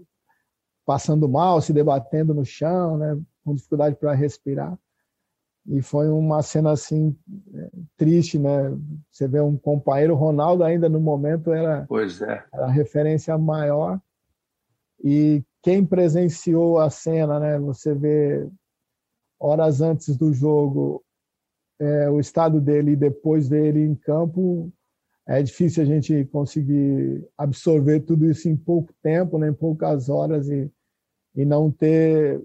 [0.86, 3.20] passando mal, se debatendo no chão, né?
[3.44, 4.78] Com dificuldade para respirar.
[5.66, 7.16] E foi uma cena assim
[7.96, 8.76] triste, né?
[9.10, 12.44] Você vê um companheiro, Ronaldo ainda no momento era, pois é.
[12.52, 14.00] era a referência maior.
[15.04, 17.58] E quem presenciou a cena, né?
[17.60, 18.48] Você vê
[19.38, 21.02] horas antes do jogo
[21.80, 24.72] é, o estado dele e depois dele em campo,
[25.26, 29.48] é difícil a gente conseguir absorver tudo isso em pouco tempo, né?
[29.48, 30.70] em poucas horas e,
[31.34, 32.40] e não ter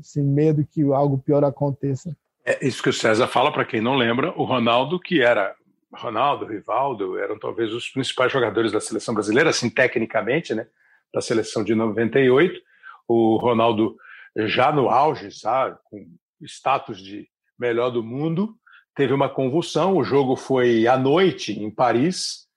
[0.00, 2.16] assim, medo que algo pior aconteça.
[2.50, 5.54] É isso que o César fala, para quem não lembra, o Ronaldo, que era
[5.94, 10.66] Ronaldo, Rivaldo, eram talvez os principais jogadores da seleção brasileira, assim, tecnicamente, né,
[11.14, 12.60] da seleção de 98.
[13.06, 13.96] O Ronaldo
[14.36, 16.08] já no auge, sabe, com
[16.42, 18.56] status de melhor do mundo,
[18.96, 19.96] teve uma convulsão.
[19.96, 22.48] O jogo foi à noite em Paris,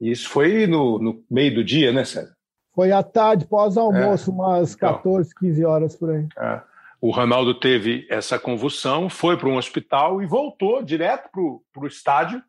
[0.00, 2.34] e isso foi no, no meio do dia, né, César?
[2.74, 6.26] Foi à tarde, pós-almoço, é, umas 14, então, 15 horas por aí.
[6.36, 6.60] É.
[7.00, 12.42] O Ronaldo teve essa convulsão, foi para um hospital e voltou direto para o estádio.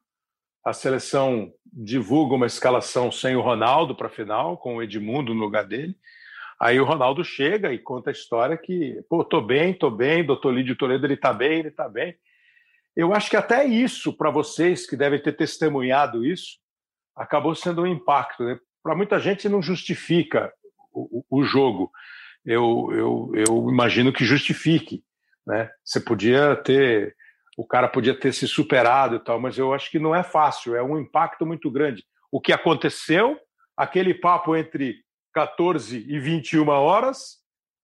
[0.64, 5.42] A seleção divulga uma escalação sem o Ronaldo para a final, com o Edmundo no
[5.42, 5.96] lugar dele.
[6.60, 10.54] Aí o Ronaldo chega e conta a história que, pô, tô bem, tô bem, doutor
[10.54, 12.16] Lídio Toledo, ele tá bem, ele tá bem.
[12.96, 16.58] Eu acho que até isso, para vocês que devem ter testemunhado isso,
[17.16, 18.44] acabou sendo um impacto.
[18.44, 18.60] Né?
[18.82, 20.52] Para muita gente não justifica
[20.92, 21.92] o, o jogo,
[22.48, 25.04] eu, eu, eu imagino que justifique.
[25.46, 25.70] Né?
[25.84, 27.14] Você podia ter,
[27.58, 30.74] o cara podia ter se superado e tal, mas eu acho que não é fácil,
[30.74, 32.06] é um impacto muito grande.
[32.32, 33.38] O que aconteceu
[33.76, 34.96] aquele papo entre
[35.34, 37.38] 14 e 21 horas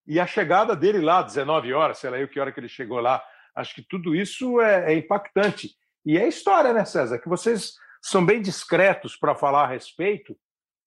[0.08, 3.02] e a chegada dele lá, 19 horas, sei lá eu que hora que ele chegou
[3.02, 3.22] lá.
[3.54, 5.72] Acho que tudo isso é, é impactante.
[6.06, 7.20] E é história, né, César?
[7.20, 10.36] Que vocês são bem discretos para falar a respeito,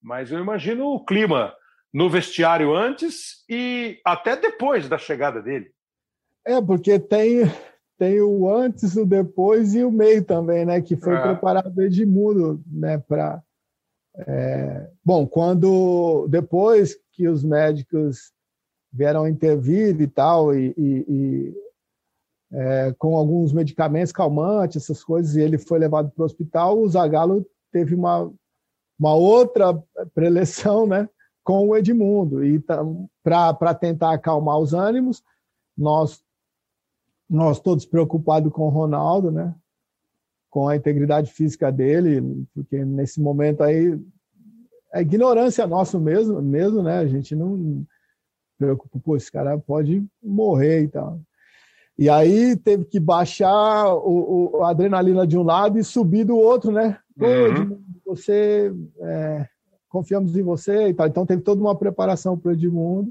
[0.02, 1.54] mas eu imagino o clima
[1.96, 5.70] no vestiário antes e até depois da chegada dele.
[6.46, 7.50] É, porque tem,
[7.98, 10.82] tem o antes, o depois e o meio também, né?
[10.82, 11.22] Que foi é.
[11.22, 12.98] preparado Edmundo, né?
[12.98, 13.42] Para
[14.14, 18.30] é, bom, quando depois que os médicos
[18.92, 21.54] vieram intervir e tal, e, e, e
[22.52, 26.88] é, com alguns medicamentos calmantes, essas coisas, e ele foi levado para o hospital, o
[26.90, 28.30] Zagallo teve uma,
[29.00, 29.82] uma outra
[30.14, 31.09] preleção, né?
[31.46, 32.44] Com o Edmundo.
[32.44, 32.61] E
[33.22, 35.22] para tentar acalmar os ânimos,
[35.78, 36.20] nós,
[37.30, 39.54] nós todos preocupados com o Ronaldo, né?
[40.56, 44.00] com a integridade física dele, porque nesse momento aí
[44.90, 46.98] é ignorância nossa mesmo, mesmo, né?
[46.98, 47.85] A gente não
[48.59, 51.20] preocupa, pô, esse cara pode morrer e tal.
[51.98, 56.38] E aí teve que baixar o, o a adrenalina de um lado e subir do
[56.38, 56.98] outro, né?
[57.18, 57.78] Pô, uhum.
[58.06, 59.46] você é,
[59.96, 61.06] confiamos em você e tal.
[61.06, 63.11] Então teve toda uma preparação para o Edmundo.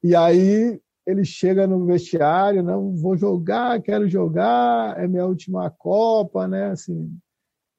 [0.00, 6.46] E aí ele chega no vestiário, não vou jogar, quero jogar, é minha última Copa,
[6.46, 6.70] né?
[6.70, 7.10] Assim,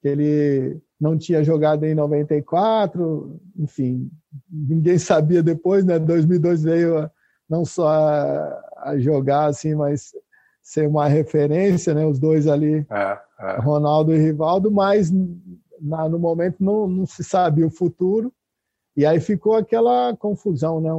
[0.03, 4.11] ele não tinha jogado em 94, enfim,
[4.51, 5.97] ninguém sabia depois, né?
[5.97, 7.09] 2002 veio
[7.49, 10.11] não só a, a jogar assim, mas
[10.61, 12.05] ser uma referência, né?
[12.05, 13.59] Os dois ali, é, é.
[13.61, 15.11] Ronaldo e Rivaldo, mas
[15.79, 18.33] na, no momento não, não se sabia o futuro.
[18.95, 20.89] E aí ficou aquela confusão, né?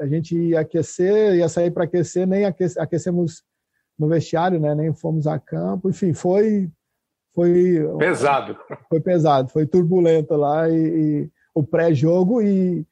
[0.00, 3.42] a gente ia aquecer, ia sair para aquecer, nem aquece, aquecemos
[3.98, 4.74] no vestiário, né?
[4.74, 5.88] Nem fomos a campo.
[5.88, 6.70] Enfim, foi
[7.34, 8.56] foi pesado.
[8.88, 12.86] Foi pesado, foi turbulento lá e, e o pré-jogo e,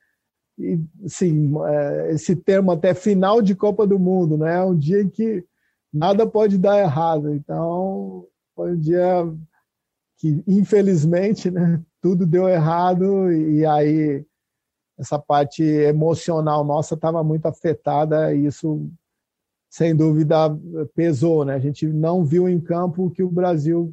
[0.59, 4.57] e sim, é, esse termo até final de Copa do Mundo, né?
[4.57, 5.45] É um dia em que
[5.93, 7.33] nada pode dar errado.
[7.33, 9.33] Então, foi um dia
[10.23, 14.25] que infelizmente, né, tudo deu errado e aí
[14.97, 18.89] essa parte emocional nossa estava muito afetada e isso,
[19.69, 20.37] sem dúvida,
[20.95, 21.45] pesou.
[21.45, 21.55] Né?
[21.55, 23.93] A gente não viu em campo o que o Brasil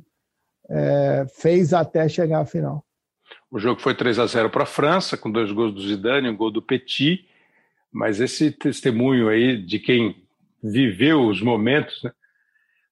[0.69, 2.85] é, fez até chegar à final.
[3.49, 6.37] O jogo foi 3 a 0 para a França, com dois gols do Zidane, um
[6.37, 7.25] gol do Petit,
[7.91, 10.15] mas esse testemunho aí de quem
[10.61, 12.11] viveu os momentos, né?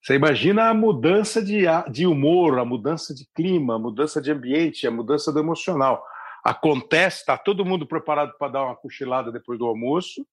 [0.08, 4.88] Você imagina a mudança de, de humor, a mudança de clima, a mudança de ambiente,
[4.88, 6.02] a mudança do emocional
[6.42, 10.26] acontece, está todo mundo preparado para dar uma cochilada depois do almoço.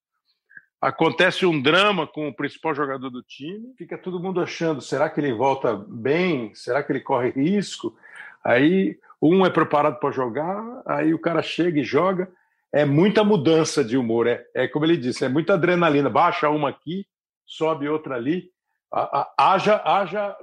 [0.79, 5.19] Acontece um drama com o principal jogador do time, fica todo mundo achando: será que
[5.19, 6.55] ele volta bem?
[6.55, 7.97] Será que ele corre risco?
[8.45, 12.31] Aí um é preparado para jogar, aí o cara chega e joga.
[12.71, 16.09] É muita mudança de humor, é, é como ele disse, é muita adrenalina.
[16.09, 17.05] Baixa uma aqui,
[17.45, 18.54] sobe outra ali.
[19.37, 20.37] Haja, haja,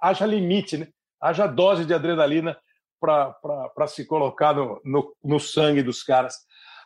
[0.00, 0.88] haja limite, né?
[1.20, 2.56] haja dose de adrenalina
[3.00, 6.34] para se colocar no, no, no, sangue dos caras.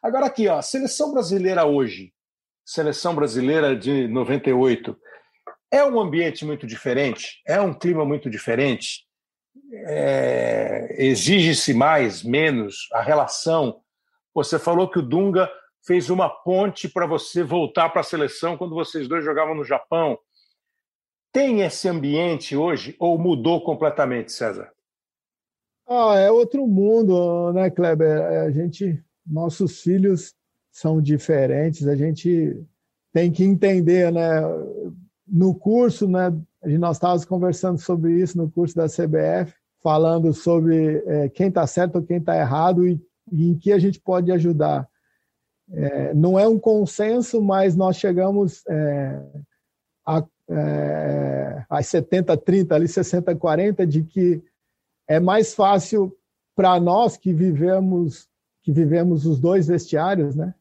[0.03, 2.12] Agora aqui, ó, seleção brasileira hoje,
[2.64, 4.97] seleção brasileira de 98,
[5.71, 9.05] é um ambiente muito diferente, é um clima muito diferente,
[9.87, 13.81] é, exige-se mais, menos, a relação.
[14.35, 15.51] Você falou que o Dunga
[15.87, 20.19] fez uma ponte para você voltar para a seleção quando vocês dois jogavam no Japão.
[21.35, 24.70] Tem esse ambiente hoje ou mudou completamente, César?
[25.85, 28.07] Ah, é outro mundo, né, Kleber?
[28.07, 30.33] É, a gente, nossos filhos
[30.70, 32.57] são diferentes, a gente
[33.12, 34.42] tem que entender, né?
[35.27, 36.33] No curso, né,
[36.79, 41.97] nós estávamos conversando sobre isso no curso da CBF, falando sobre é, quem está certo
[41.97, 43.01] ou quem está errado e,
[43.33, 44.88] e, em que a gente pode ajudar.
[45.73, 49.20] É, não é um consenso, mas nós chegamos é,
[50.07, 54.42] a, é, a 70-30, ali 60-40, de que
[55.08, 56.16] é mais fácil
[56.54, 58.29] para nós que vivemos
[58.64, 60.54] que vivemos os dois vestiários, né?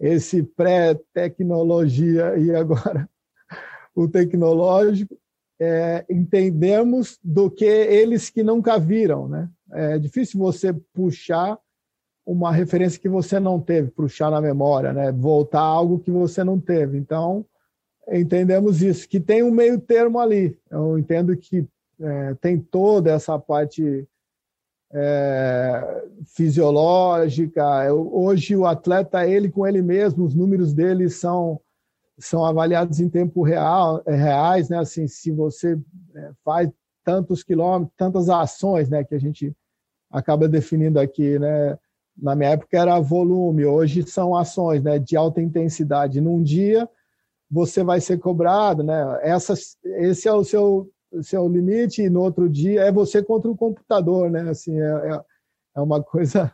[0.00, 3.08] Esse pré-tecnologia e agora
[3.94, 5.14] o tecnológico,
[5.60, 9.50] é, entendemos do que eles que nunca viram, né?
[9.70, 11.58] É difícil você puxar
[12.24, 15.12] uma referência que você não teve, puxar na memória, né?
[15.12, 16.96] Voltar algo que você não teve.
[16.96, 17.44] Então,
[18.08, 20.58] entendemos isso, que tem um meio termo ali.
[20.70, 21.66] Eu entendo que
[22.00, 24.06] é, tem toda essa parte
[24.92, 27.92] é, fisiológica.
[27.92, 31.60] Hoje o atleta, ele com ele mesmo, os números dele são
[32.18, 34.78] são avaliados em tempo real, é, reais, né?
[34.78, 35.76] Assim, se você
[36.14, 36.70] é, faz
[37.02, 39.02] tantos quilômetros, tantas ações, né?
[39.02, 39.52] Que a gente
[40.10, 41.78] acaba definindo aqui, né?
[42.16, 46.20] na minha época era volume, hoje são ações né, de alta intensidade.
[46.20, 46.88] Num dia
[47.52, 49.20] você vai ser cobrado, né?
[49.22, 49.52] Essa,
[49.84, 50.90] esse é o seu,
[51.20, 54.48] seu limite, e no outro dia é você contra o computador, né?
[54.48, 55.20] Assim, é, é,
[55.76, 56.50] é uma coisa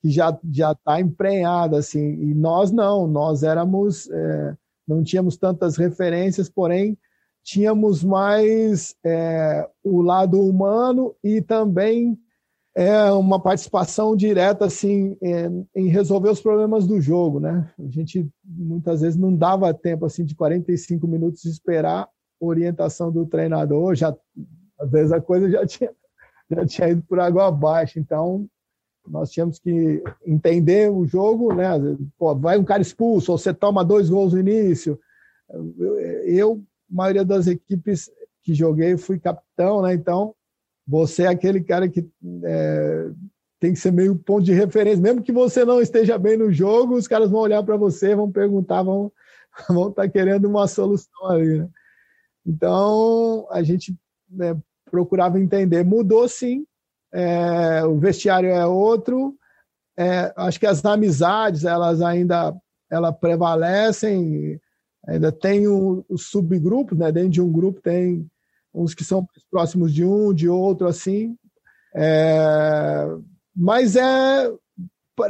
[0.00, 2.00] que já já está emprenhada, assim.
[2.00, 4.56] E nós não, nós éramos, é,
[4.88, 6.96] não tínhamos tantas referências, porém
[7.44, 12.18] tínhamos mais é, o lado humano e também
[12.74, 15.16] é uma participação direta assim
[15.74, 17.70] em, resolver os problemas do jogo, né?
[17.78, 22.08] A gente muitas vezes não dava tempo assim de 45 minutos de esperar
[22.38, 24.16] orientação do treinador, já
[24.78, 25.90] às vezes a coisa já tinha
[26.50, 28.48] já tinha ido por água abaixo, então
[29.06, 31.70] nós tínhamos que entender o jogo, né?
[32.18, 34.98] Pô, vai um cara expulso, ou você toma dois gols no início.
[35.48, 38.10] Eu, eu maioria das equipes
[38.42, 39.94] que joguei fui capitão, né?
[39.94, 40.34] Então
[40.90, 42.04] você é aquele cara que
[42.44, 43.10] é,
[43.60, 45.00] tem que ser meio ponto de referência.
[45.00, 48.30] Mesmo que você não esteja bem no jogo, os caras vão olhar para você, vão
[48.30, 49.12] perguntar, vão
[49.68, 51.60] vão estar tá querendo uma solução ali.
[51.60, 51.68] Né?
[52.44, 53.96] Então, a gente
[54.28, 54.56] né,
[54.90, 55.84] procurava entender.
[55.84, 56.66] Mudou, sim.
[57.12, 59.36] É, o vestiário é outro.
[59.96, 62.56] É, acho que as amizades, elas ainda
[62.90, 64.60] ela prevalecem.
[65.06, 67.12] Ainda tem os subgrupos, né?
[67.12, 68.28] Dentro de um grupo tem
[68.74, 71.36] uns que são mais próximos de um, de outro, assim.
[71.94, 73.06] É,
[73.54, 74.52] mas é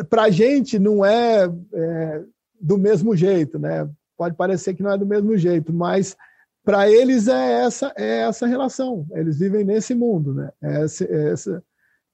[0.09, 2.23] para a gente não é, é,
[2.61, 3.89] do mesmo jeito, né?
[4.17, 6.17] Pode parecer que não é do mesmo jeito, mas
[6.63, 9.07] para eles é essa é essa relação.
[9.13, 10.51] Eles vivem nesse mundo, né?
[10.63, 11.63] É essa, é essa,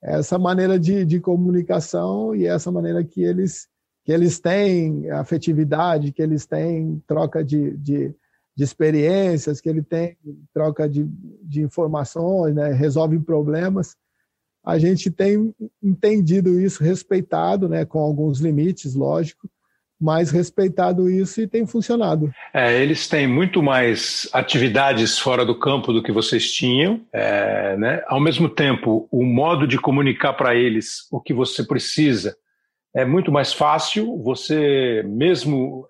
[0.03, 3.69] essa maneira de, de comunicação e essa maneira que eles
[4.05, 8.15] que eles têm afetividade, que eles têm troca de, de
[8.57, 10.17] de experiências, que ele tem
[10.55, 11.07] troca de,
[11.43, 13.95] de informações, né, resolve problemas.
[14.65, 19.49] A gente tem entendido isso, respeitado, né, com alguns limites, lógico,
[20.01, 22.33] mas respeitado isso e tem funcionado.
[22.53, 27.01] É, eles têm muito mais atividades fora do campo do que vocês tinham.
[27.13, 28.03] É, né?
[28.07, 32.37] Ao mesmo tempo, o modo de comunicar para eles o que você precisa
[32.95, 34.23] é muito mais fácil.
[34.23, 35.87] Você, mesmo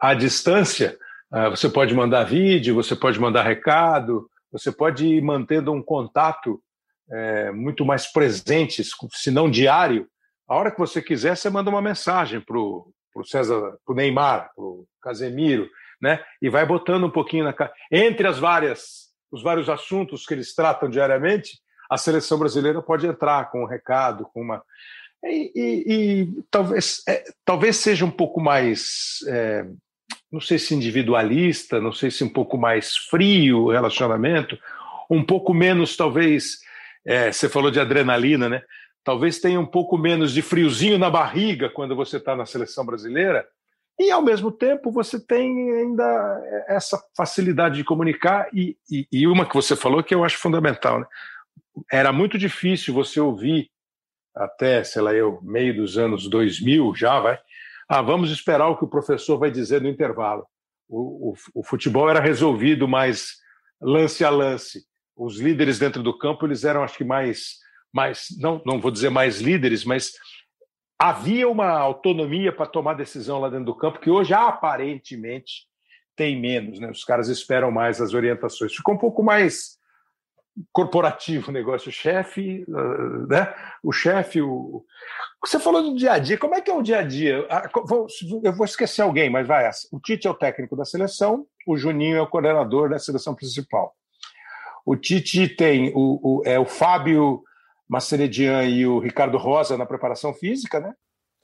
[0.00, 0.96] à distância,
[1.50, 6.60] você pode mandar vídeo, você pode mandar recado, você pode ir mantendo um contato
[7.10, 10.08] é, muito mais presente, se não diário.
[10.48, 12.92] A hora que você quiser, você manda uma mensagem para o
[13.24, 15.68] César, para Neymar, para o Casemiro,
[16.00, 16.22] né?
[16.40, 17.54] E vai botando um pouquinho na
[17.90, 21.60] entre as várias os vários assuntos que eles tratam diariamente,
[21.90, 24.62] a seleção brasileira pode entrar com um recado, com uma
[25.22, 29.66] e, e, e talvez é, talvez seja um pouco mais é,
[30.30, 34.58] não sei se individualista, não sei se um pouco mais frio o relacionamento,
[35.10, 36.58] um pouco menos, talvez,
[37.04, 38.62] é, você falou de adrenalina, né?
[39.02, 43.46] Talvez tenha um pouco menos de friozinho na barriga quando você está na seleção brasileira,
[43.98, 49.46] e ao mesmo tempo você tem ainda essa facilidade de comunicar, e, e, e uma
[49.46, 51.06] que você falou que eu acho fundamental, né?
[51.90, 53.70] Era muito difícil você ouvir
[54.34, 57.38] até, sei lá, eu, meio dos anos 2000 já, vai,
[57.88, 60.46] ah, vamos esperar o que o professor vai dizer no intervalo.
[60.88, 63.36] O, o, o, futebol era resolvido mais
[63.80, 64.84] lance a lance.
[65.16, 67.56] Os líderes dentro do campo eles eram, acho que mais,
[67.92, 70.12] mais não, não vou dizer mais líderes, mas
[70.98, 75.66] havia uma autonomia para tomar decisão lá dentro do campo que hoje aparentemente
[76.14, 76.90] tem menos, né?
[76.90, 78.74] Os caras esperam mais as orientações.
[78.74, 79.77] Ficou um pouco mais
[80.72, 83.54] corporativo o negócio, o chefe, ah, né?
[83.82, 84.84] O chefe, o...
[85.44, 87.46] Você falou do dia a dia, como é que é o dia a dia?
[87.48, 87.68] Ah,
[88.42, 89.68] eu vou esquecer alguém, mas vai.
[89.92, 93.94] O Tite é o técnico da seleção, o Juninho é o coordenador da seleção principal.
[94.84, 97.42] O Tite tem o, o é o Fábio
[97.88, 100.92] Maceredian e o Ricardo Rosa na preparação física, né?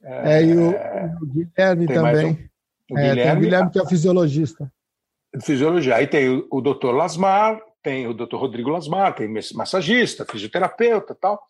[0.03, 2.51] É, é e o, o Guilherme também.
[2.91, 4.73] Um, o é, Guilherme, o Guilherme que é fisiologista.
[5.43, 5.97] Fisiologia.
[5.97, 11.41] Aí tem o, o doutor Lasmar, tem o doutor Rodrigo Lasmar, tem massagista, fisioterapeuta tal.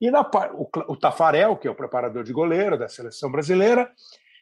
[0.00, 0.22] E na,
[0.54, 3.92] o, o Tafarel, que é o preparador de goleiro da seleção brasileira.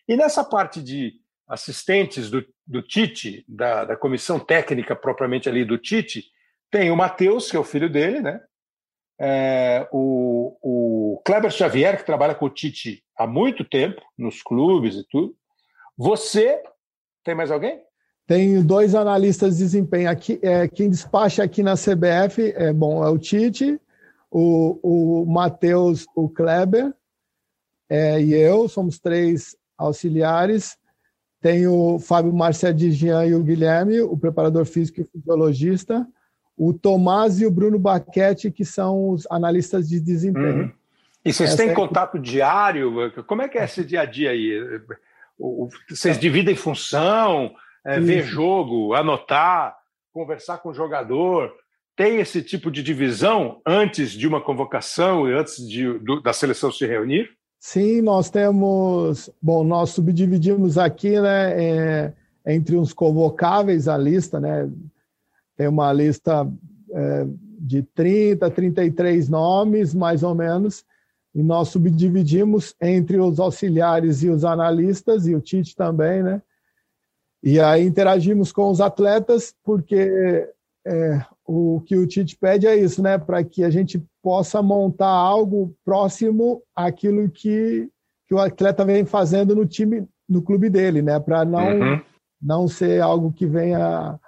[0.08, 1.14] E nessa parte de
[1.48, 6.24] assistentes do, do Tite, da, da comissão técnica propriamente ali do Tite,
[6.70, 8.40] tem o Matheus, que é o filho dele, né?
[9.20, 14.94] É, o, o Kleber Xavier, que trabalha com o Tite há muito tempo, nos clubes
[14.94, 15.36] e tudo.
[15.98, 16.62] Você,
[17.24, 17.82] tem mais alguém?
[18.32, 20.38] Tenho dois analistas de desempenho aqui.
[20.40, 23.78] É, quem despacha aqui na CBF é bom, é o Tite,
[24.30, 26.94] o, o Matheus, o Kleber
[27.90, 30.78] é, e eu, somos três auxiliares.
[31.42, 36.08] Tem o Fábio Marcedigian e o Guilherme, o preparador físico e fisiologista.
[36.56, 40.62] O Tomás e o Bruno Baquete, que são os analistas de desempenho.
[40.62, 40.72] Uhum.
[41.22, 41.74] E vocês têm é...
[41.74, 43.12] contato diário?
[43.26, 44.80] Como é que é esse dia a dia aí?
[45.86, 47.54] Vocês dividem função,
[47.84, 49.76] é, ver jogo, anotar,
[50.12, 51.52] conversar com o jogador?
[51.96, 56.72] Tem esse tipo de divisão antes de uma convocação e antes de, do, da seleção
[56.72, 57.28] se reunir?
[57.58, 59.30] Sim, nós temos.
[59.40, 62.12] Bom, nós subdividimos aqui, né, é,
[62.46, 64.68] entre os convocáveis a lista, né?
[65.56, 66.50] Tem uma lista
[66.90, 67.26] é,
[67.60, 70.84] de 30, 33 nomes, mais ou menos,
[71.32, 76.42] e nós subdividimos entre os auxiliares e os analistas, e o Tite também, né?
[77.42, 80.48] E aí interagimos com os atletas, porque
[80.86, 83.18] é, o que o Tite pede é isso, né?
[83.18, 87.88] Para que a gente possa montar algo próximo àquilo que,
[88.28, 91.18] que o atleta vem fazendo no time, no clube dele, né?
[91.18, 92.00] Para não, uhum.
[92.40, 94.18] não ser algo que venha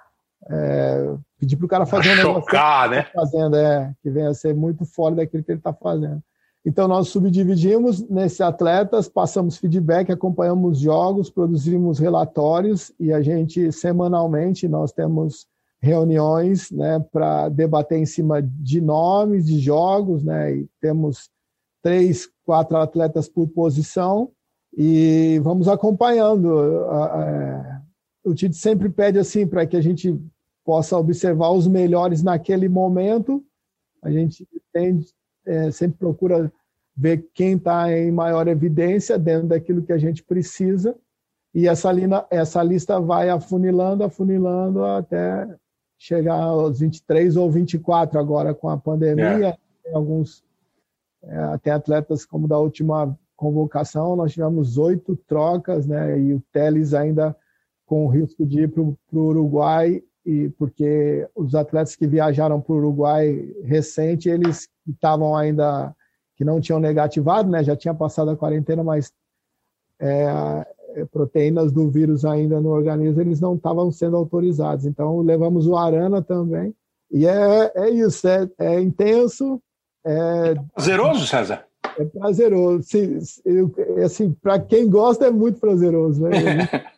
[0.49, 3.03] é, pedir para o cara fazer um negócio chocar, né?
[3.03, 6.21] Tá fazendo, é, que venha a ser muito fora daquilo que ele está fazendo.
[6.65, 14.67] Então, nós subdividimos nesse atletas, passamos feedback, acompanhamos jogos, produzimos relatórios e a gente, semanalmente,
[14.67, 15.45] nós temos
[15.79, 21.29] reuniões né, para debater em cima de nomes, de jogos, né, e temos
[21.83, 24.31] três, quatro atletas por posição
[24.75, 26.49] e vamos acompanhando.
[28.23, 30.19] O Tite sempre pede assim para que a gente
[30.65, 33.45] possa observar os melhores naquele momento.
[34.01, 34.99] A gente tem
[35.45, 36.51] é, sempre procura
[36.95, 40.95] ver quem está em maior evidência dentro daquilo que a gente precisa,
[41.55, 45.47] e essa, lina, essa lista vai afunilando, afunilando até
[45.97, 49.57] chegar aos 23 ou 24 agora com a pandemia.
[49.85, 49.93] É.
[49.95, 50.43] Alguns,
[51.23, 56.19] é, até atletas como da última convocação, nós tivemos oito trocas, né?
[56.19, 57.33] E o Teles ainda
[57.85, 62.73] com o risco de ir para o Uruguai e porque os atletas que viajaram para
[62.73, 65.93] o Uruguai recente, eles estavam ainda
[66.35, 67.63] que não tinham negativado, né?
[67.63, 69.11] Já tinha passado a quarentena, mas
[69.99, 70.65] é,
[70.95, 74.85] é, proteínas do vírus ainda no organismo, eles não estavam sendo autorizados.
[74.85, 76.73] Então levamos o Arana também.
[77.11, 79.61] E é, é isso, é, é intenso.
[80.03, 81.65] É prazeroso, César?
[81.97, 82.85] É prazeroso.
[84.03, 86.31] Assim, para quem gosta é muito prazeroso, né?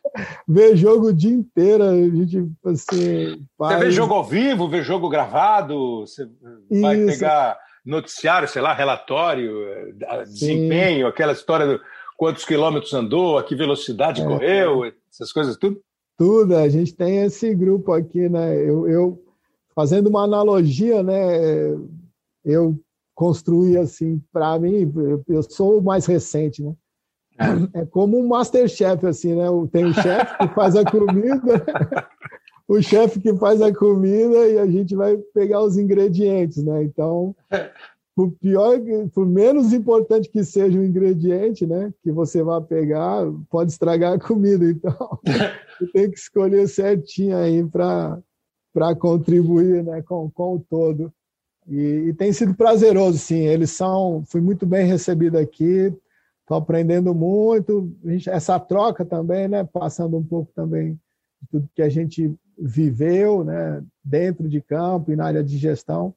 [0.47, 3.79] ver jogo o dia inteiro, a gente assim, faz...
[3.79, 6.23] Você vê jogo ao vivo, vê jogo gravado, você
[6.69, 6.81] Isso.
[6.81, 11.09] vai pegar noticiário, sei lá, relatório, eh, desempenho, Sim.
[11.09, 11.81] aquela história do
[12.17, 14.25] quantos quilômetros andou, a que velocidade é.
[14.25, 15.79] correu, essas coisas tudo?
[16.17, 18.57] Tudo, a gente tem esse grupo aqui, né?
[18.57, 19.23] Eu, eu
[19.75, 21.77] fazendo uma analogia, né?
[22.43, 22.75] Eu
[23.13, 24.91] construí assim, para mim,
[25.27, 26.73] eu sou o mais recente, né?
[27.73, 29.45] É como um Masterchef, assim, né?
[29.71, 31.65] Tem o chefe que faz a comida,
[32.67, 36.83] o chefe que faz a comida e a gente vai pegar os ingredientes, né?
[36.83, 37.35] Então,
[38.15, 38.79] por pior,
[39.13, 41.93] por menos importante que seja o ingrediente, né?
[42.01, 44.65] Que você vai pegar, pode estragar a comida.
[44.65, 45.19] Então,
[45.93, 48.19] tem que escolher certinho aí para
[48.73, 50.03] para contribuir, né?
[50.03, 51.11] Com, com o todo.
[51.67, 53.45] E, e tem sido prazeroso, sim.
[53.45, 55.91] Eles são, fui muito bem recebido aqui
[56.47, 57.93] Estou aprendendo muito.
[58.25, 59.65] Essa troca também, né?
[59.65, 60.93] Passando um pouco também
[61.41, 63.83] de tudo que a gente viveu, né?
[64.01, 66.15] Dentro de campo e na área de gestão.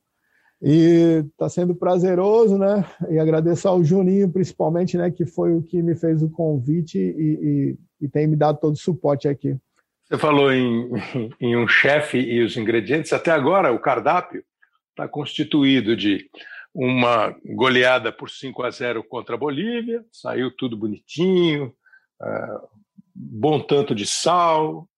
[0.62, 2.85] E está sendo prazeroso, né?
[3.09, 5.11] E agradeço ao Juninho, principalmente, né?
[5.11, 8.74] Que foi o que me fez o convite e, e, e tem me dado todo
[8.74, 9.59] o suporte aqui.
[10.05, 10.93] Você falou em,
[11.41, 13.12] em um chefe e os ingredientes.
[13.12, 14.45] Até agora, o cardápio
[14.91, 16.24] está constituído de
[16.75, 21.75] uma goleada por 5 a 0 contra a Bolívia, saiu tudo bonitinho,
[22.21, 22.68] uh,
[23.14, 24.89] bom tanto de sal,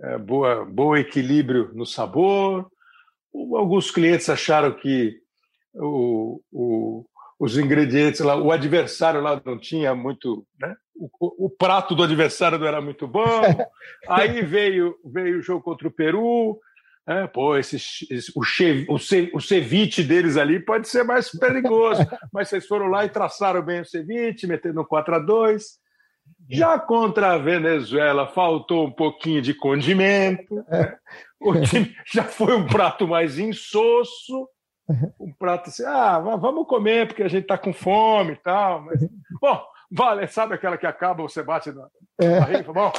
[0.00, 2.70] uh, boa, bom equilíbrio no sabor.
[3.34, 5.18] Alguns clientes acharam que
[5.74, 7.04] o, o,
[7.38, 10.74] os ingredientes lá, o adversário lá não tinha muito, né?
[10.96, 13.24] O, o, prato do adversário não era muito bom.
[14.08, 16.60] Aí veio veio o jogo contra o Peru,
[17.06, 21.30] é, pô, esse, esse, o, che, o, ce, o ceviche deles ali pode ser mais
[21.30, 22.00] perigoso,
[22.32, 25.64] mas vocês foram lá e traçaram bem o ceviche, metendo um 4 a 2
[26.48, 30.96] Já contra a Venezuela faltou um pouquinho de condimento, né?
[31.38, 34.48] o time já foi um prato mais insosso,
[35.20, 38.82] um prato assim, ah, vamos comer porque a gente está com fome e tal.
[38.82, 39.06] Mas,
[39.40, 41.86] bom, vale, sabe aquela que acaba, você bate na,
[42.18, 42.92] na barriga, bom,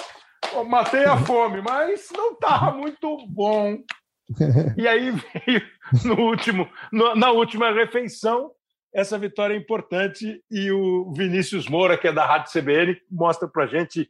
[0.68, 3.78] matei a fome, mas não estava muito bom.
[4.78, 5.62] E aí veio
[6.04, 8.52] no último, no, na última refeição
[8.96, 13.68] essa vitória é importante e o Vinícius Moura, que é da Rádio CBN, mostra para
[13.68, 14.10] gente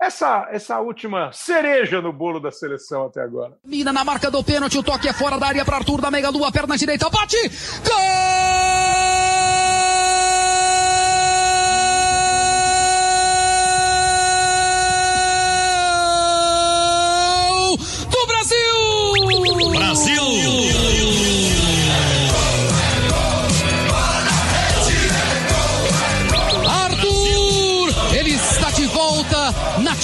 [0.00, 3.58] essa, essa última cereja no bolo da seleção até agora.
[3.64, 6.30] Mina na marca do pênalti, o toque é fora da área para Arthur da Mega
[6.30, 7.36] Lua, perna direita, bate!
[7.84, 8.49] Gol!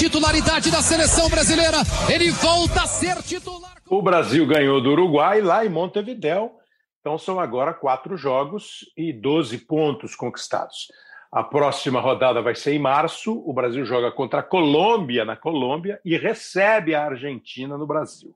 [0.07, 1.79] Titularidade da seleção brasileira.
[2.09, 3.75] Ele volta a ser titular.
[3.89, 6.61] O Brasil ganhou do Uruguai lá em Montevidéu.
[7.01, 10.93] Então são agora quatro jogos e 12 pontos conquistados.
[11.33, 13.33] A próxima rodada vai ser em março.
[13.45, 18.33] O Brasil joga contra a Colômbia na Colômbia e recebe a Argentina no Brasil.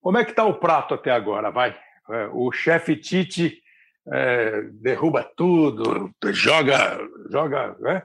[0.00, 1.50] Como é que está o prato até agora?
[1.50, 1.78] Vai.
[2.10, 3.62] É, o chefe Tite
[4.10, 6.98] é, derruba tudo, joga,
[7.30, 8.02] joga, né?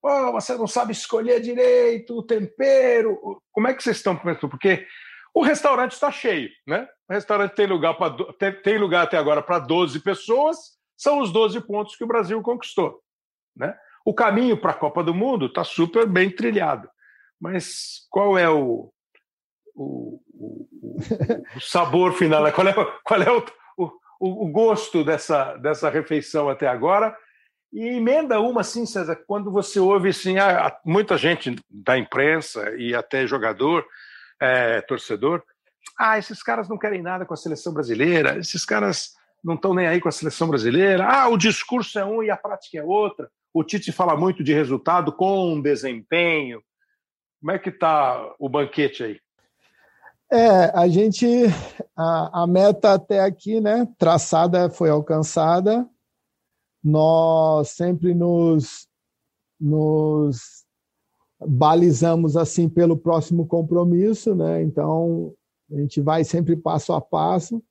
[0.00, 3.40] Pô, você não sabe escolher direito o tempero.
[3.52, 4.48] Como é que vocês estão pensando?
[4.48, 4.86] Porque
[5.34, 6.88] o restaurante está cheio, né?
[7.08, 10.56] O restaurante tem lugar, pra, tem, tem lugar até agora para 12 pessoas,
[10.96, 13.00] são os 12 pontos que o Brasil conquistou.
[13.54, 13.76] Né?
[14.04, 16.88] O caminho para a Copa do Mundo está super bem trilhado.
[17.40, 18.90] Mas qual é o,
[19.74, 20.68] o, o,
[21.54, 22.50] o sabor final?
[22.52, 22.72] Qual é,
[23.04, 23.44] qual é o,
[24.18, 27.16] o, gosto dessa, dessa refeição até agora?
[27.76, 30.36] E emenda uma, assim, César, quando você ouve assim,
[30.82, 33.84] muita gente da imprensa e até jogador,
[34.40, 35.42] é, torcedor,
[35.98, 39.12] ah, esses caras não querem nada com a seleção brasileira, esses caras
[39.44, 42.36] não estão nem aí com a seleção brasileira, ah, o discurso é um e a
[42.38, 43.28] prática é outra.
[43.52, 46.62] O Tite fala muito de resultado com desempenho.
[47.42, 49.20] Como é que está o banquete aí?
[50.32, 51.26] É, a gente
[51.94, 55.86] a, a, meta até aqui, né, traçada foi alcançada.
[56.82, 58.86] Nós sempre nos
[59.58, 60.64] nos
[61.40, 64.62] balizamos assim pelo próximo compromisso, né?
[64.62, 65.34] Então
[65.70, 67.62] a gente vai sempre passo a passo.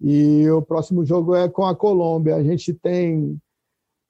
[0.00, 2.36] E o próximo jogo é com a Colômbia.
[2.36, 3.40] A gente tem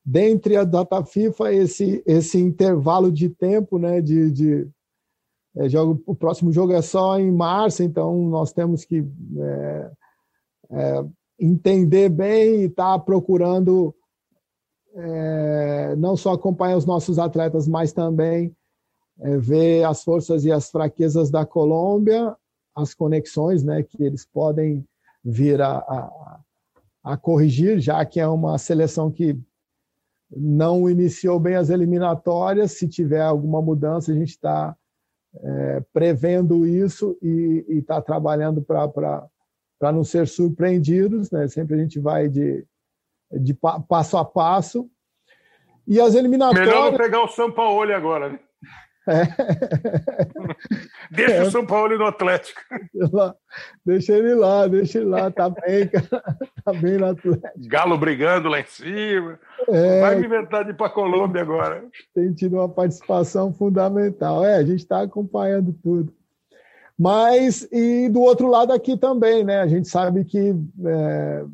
[0.04, 4.68] dentre a data FIFA esse esse intervalo de tempo, né, de, de
[5.56, 9.06] é, jogo, o próximo jogo é só em março, então nós temos que
[9.38, 9.92] é,
[10.70, 11.04] é,
[11.42, 13.94] entender bem e tá procurando
[14.94, 18.54] é, não só acompanhar os nossos atletas, mas também
[19.20, 22.36] é, ver as forças e as fraquezas da Colômbia,
[22.74, 24.86] as conexões, né, que eles podem
[25.24, 26.40] vir a, a,
[27.02, 29.38] a corrigir, já que é uma seleção que
[30.34, 32.72] não iniciou bem as eliminatórias.
[32.72, 34.76] Se tiver alguma mudança, a gente está
[35.34, 39.28] é, prevendo isso e está trabalhando para
[39.90, 41.30] não ser surpreendidos.
[41.30, 41.48] Né?
[41.48, 42.64] Sempre a gente vai de,
[43.32, 43.54] de
[43.88, 44.88] passo a passo.
[45.86, 46.68] E as eliminatórias.
[46.68, 48.38] Melhor não pegar o São Paulo agora, né?
[49.08, 49.22] É.
[51.10, 51.42] deixa é.
[51.42, 52.60] o São Paulo no Atlético.
[53.84, 55.88] Deixa ele lá, deixa ele lá, tá bem,
[56.64, 57.68] tá bem no Atlético.
[57.68, 59.38] Galo brigando lá em cima.
[59.68, 60.00] É.
[60.00, 61.84] Vai me inventar de ir para Colômbia agora.
[62.14, 64.44] Tem tido uma participação fundamental.
[64.44, 66.14] É, a gente está acompanhando tudo.
[67.02, 69.60] Mas, e do outro lado aqui também, né?
[69.60, 70.54] A gente sabe que
[70.86, 71.44] é,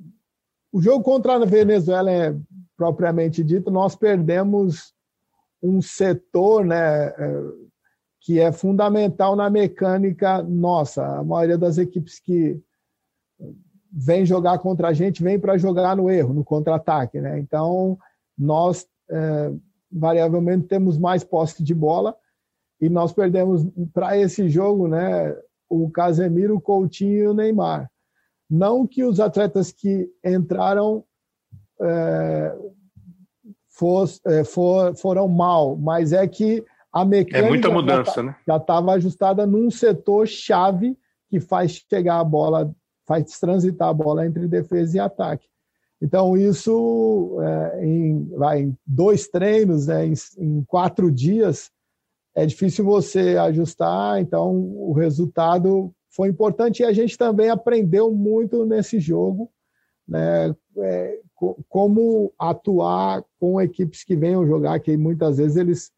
[0.71, 2.37] o jogo contra a Venezuela é
[2.77, 4.93] propriamente dito, nós perdemos
[5.63, 7.43] um setor né, é,
[8.21, 11.03] que é fundamental na mecânica nossa.
[11.17, 12.61] A maioria das equipes que
[13.91, 17.23] vem jogar contra a gente vem para jogar no erro, no contra-ataque.
[17.23, 17.39] Né?
[17.39, 17.99] Então,
[18.37, 19.51] nós é,
[19.91, 22.15] variavelmente temos mais posse de bola
[22.81, 25.37] e nós perdemos para esse jogo né,
[25.69, 27.91] o Casemiro, o Coutinho e o Neymar.
[28.49, 31.05] Não que os atletas que entraram
[31.81, 32.57] é,
[33.69, 38.37] for, é, for, foram mal, mas é que a mecânica é muita mudança, já, né?
[38.47, 40.97] já estava ajustada num setor chave
[41.29, 42.75] que faz chegar a bola,
[43.07, 45.47] faz transitar a bola entre defesa e ataque.
[46.01, 51.71] Então isso é, em, vai, em dois treinos, né, em, em quatro dias
[52.39, 54.21] é difícil você ajustar.
[54.21, 59.51] Então o resultado foi importante e a gente também aprendeu muito nesse jogo,
[60.07, 60.55] né?
[60.79, 61.19] É,
[61.69, 65.91] como atuar com equipes que venham jogar, que muitas vezes eles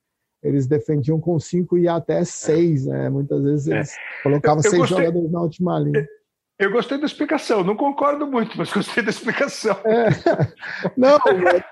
[0.43, 3.11] eles defendiam com cinco e até seis, né?
[3.11, 3.76] Muitas vezes é.
[3.76, 4.22] eles é.
[4.22, 6.09] colocavam eu seis gostei, jogadores na última linha.
[6.61, 9.75] Eu gostei da explicação, não concordo muito, mas gostei da explicação.
[9.83, 10.11] É.
[10.95, 11.65] Não, é,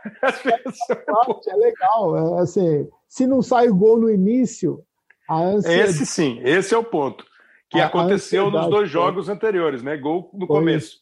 [1.47, 2.39] é legal.
[2.39, 4.83] É, assim, se não sai o gol no início,
[5.29, 5.91] a ansiedade...
[5.91, 7.23] Esse sim, esse é o ponto.
[7.69, 9.95] Que a aconteceu nos dois jogos anteriores, né?
[9.99, 11.01] Gol no começo.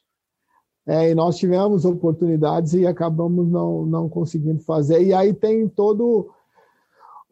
[0.85, 5.01] É, e nós tivemos oportunidades e acabamos não, não conseguindo fazer.
[5.01, 6.35] E aí tem todo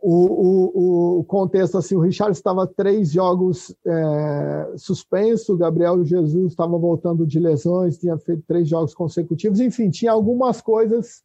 [0.07, 6.53] o, o, o contexto assim, o Richard estava três jogos é, suspenso, o Gabriel Jesus
[6.53, 11.23] estava voltando de lesões, tinha feito três jogos consecutivos, enfim, tinha algumas coisas.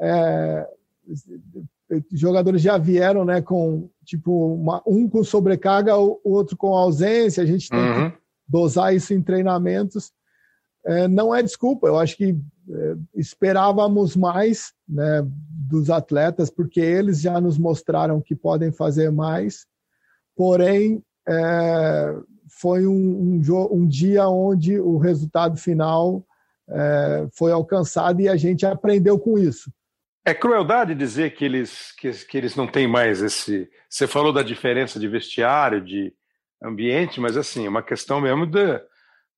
[0.00, 0.66] É,
[2.12, 7.42] jogadores já vieram, né, com tipo uma, um com sobrecarga, o outro com ausência.
[7.42, 8.10] A gente tem uhum.
[8.10, 8.16] que
[8.48, 10.10] dosar isso em treinamentos
[10.86, 11.86] é, não é desculpa.
[11.86, 12.34] Eu acho que
[13.14, 19.66] esperávamos mais né, dos atletas, porque eles já nos mostraram que podem fazer mais,
[20.36, 22.16] porém, é,
[22.48, 26.24] foi um, um, um, dia onde o resultado final
[26.68, 29.70] é, foi alcançado e a gente aprendeu com isso.
[30.24, 33.68] É crueldade dizer que eles, que, que eles não têm mais esse.
[33.88, 36.14] Você falou da diferença de vestiário, de
[36.62, 38.82] ambiente, mas assim, é uma questão mesmo da,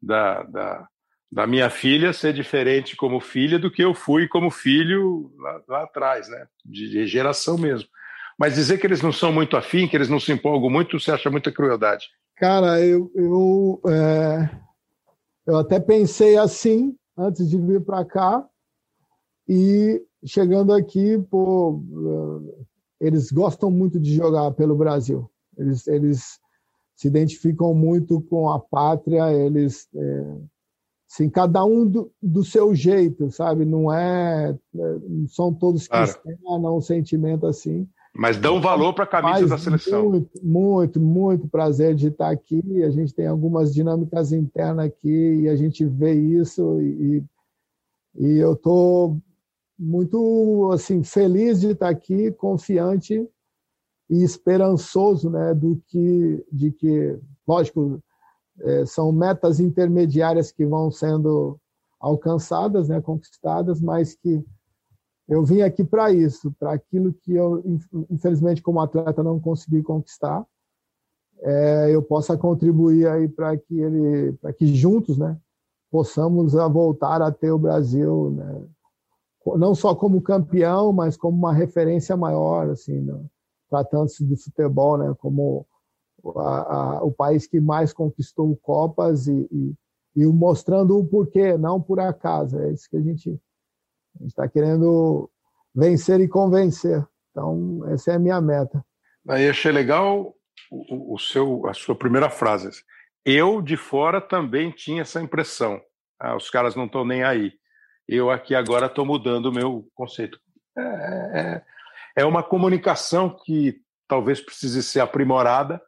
[0.01, 0.89] da, da,
[1.31, 5.83] da, minha filha ser diferente como filha do que eu fui como filho lá, lá
[5.85, 6.47] atrás, né?
[6.65, 7.89] De, de, geração mesmo.
[8.39, 11.11] Mas dizer que eles não são muito afim, que eles não se empolgam muito, você
[11.11, 12.09] acha muita crueldade?
[12.37, 14.51] Cara, eu, eu, é,
[15.47, 18.47] eu até pensei assim antes de vir para cá
[19.49, 21.83] e chegando aqui, pô,
[23.01, 25.31] eles gostam muito de jogar pelo Brasil.
[25.57, 26.39] Eles, eles
[26.95, 30.37] se identificam muito com a pátria, eles é,
[31.11, 33.65] assim, cada um do, do, seu jeito, sabe?
[33.65, 34.97] Não é, é
[35.29, 36.07] são todos claro.
[36.07, 37.89] cristãos, não um sentimento assim.
[38.15, 40.09] Mas dão valor para a camisa da seleção.
[40.11, 42.83] Muito, muito, muito prazer de estar aqui.
[42.83, 47.23] A gente tem algumas dinâmicas internas aqui e a gente vê isso e,
[48.19, 49.19] e eu estou
[49.79, 53.29] muito assim feliz de estar aqui, confiante
[54.09, 58.03] e esperançoso, né, do que de que, lógico,
[58.87, 61.59] são metas intermediárias que vão sendo
[62.01, 64.45] alcançadas, né, conquistadas, mas que
[65.29, 67.63] eu vim aqui para isso, para aquilo que eu,
[68.09, 70.47] infelizmente, como atleta, não consegui conquistar.
[71.41, 75.37] É, eu possa contribuir aí para que ele, para que juntos, né,
[75.91, 78.63] possamos voltar a ter o Brasil, né,
[79.57, 83.21] não só como campeão, mas como uma referência maior, assim, né,
[83.69, 85.67] tratando-se de futebol, né, como
[86.37, 89.75] a, a, o país que mais conquistou Copas e, e,
[90.17, 92.59] e mostrando o porquê, não por acaso.
[92.59, 93.39] É isso que a gente
[94.25, 95.31] está querendo
[95.75, 97.07] vencer e convencer.
[97.31, 98.85] Então, essa é a minha meta.
[99.29, 100.35] Aí achei legal
[100.71, 102.71] o, o seu, a sua primeira frase.
[103.25, 105.81] Eu, de fora, também tinha essa impressão.
[106.19, 107.53] Ah, os caras não estão nem aí.
[108.09, 110.39] Eu aqui agora estou mudando o meu conceito.
[110.79, 110.83] É,
[111.41, 111.63] é,
[112.23, 115.83] é uma comunicação que talvez precise ser aprimorada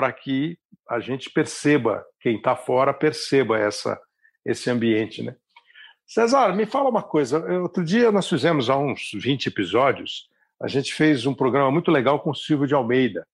[0.00, 4.00] para que a gente perceba, quem está fora perceba essa,
[4.46, 5.36] esse ambiente, né?
[6.06, 7.38] César, me fala uma coisa.
[7.60, 10.26] Outro dia nós fizemos há uns 20 episódios,
[10.58, 13.28] a gente fez um programa muito legal com o Silvio de Almeida,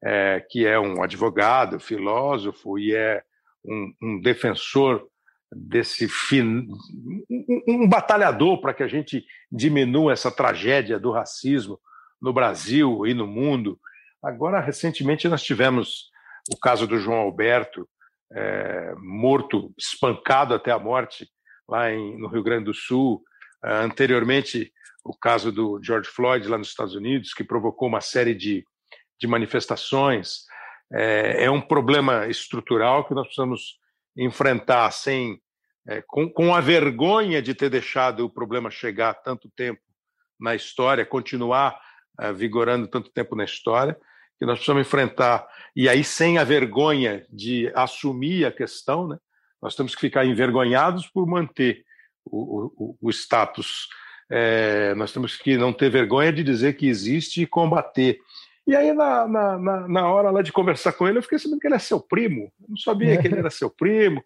[0.00, 3.20] é, que é um advogado, filósofo e é
[3.64, 5.08] um, um defensor
[5.52, 6.68] desse fin...
[7.28, 11.80] um, um batalhador para que a gente diminua essa tragédia do racismo
[12.22, 13.76] no Brasil e no mundo.
[14.22, 16.10] Agora, recentemente, nós tivemos
[16.52, 17.88] o caso do João Alberto,
[18.32, 21.28] é, morto, espancado até a morte
[21.68, 23.22] lá em, no Rio Grande do Sul.
[23.64, 24.72] Uh, anteriormente,
[25.04, 28.64] o caso do George Floyd lá nos Estados Unidos, que provocou uma série de,
[29.20, 30.44] de manifestações.
[30.92, 33.78] É, é um problema estrutural que nós precisamos
[34.16, 35.40] enfrentar sem
[35.88, 39.80] é, com, com a vergonha de ter deixado o problema chegar tanto tempo
[40.38, 41.80] na história, continuar é,
[42.34, 43.96] vigorando tanto tempo na história,
[44.38, 45.46] que nós precisamos enfrentar.
[45.74, 49.18] E aí, sem a vergonha de assumir a questão, né,
[49.60, 51.84] nós temos que ficar envergonhados por manter
[52.24, 53.88] o, o, o status.
[54.30, 58.18] É, nós temos que não ter vergonha de dizer que existe e combater.
[58.66, 61.68] E aí, na, na, na hora lá de conversar com ele, eu fiquei sabendo que
[61.68, 62.52] ele é seu primo.
[62.60, 64.22] Eu não sabia que ele era seu primo.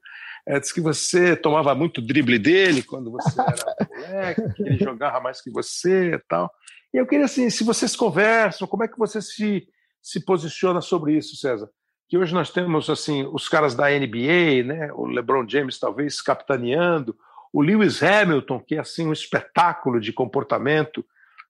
[0.46, 3.54] É, diz que você tomava muito drible dele quando você era
[3.94, 6.50] moleque, que ele jogava mais que você e tal.
[6.92, 9.68] E eu queria, assim, se vocês conversam, como é que você se,
[10.02, 11.70] se posiciona sobre isso, César?
[12.08, 14.92] Que hoje nós temos, assim, os caras da NBA, né?
[14.94, 17.16] O LeBron James talvez capitaneando,
[17.52, 21.04] o Lewis Hamilton, que é, assim, um espetáculo de comportamento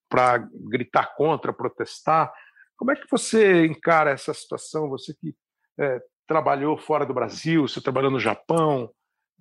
[0.09, 2.33] para gritar contra, protestar.
[2.77, 4.89] Como é que você encara essa situação?
[4.91, 5.35] Você que
[5.79, 8.91] é, trabalhou fora do Brasil, você trabalhou no Japão,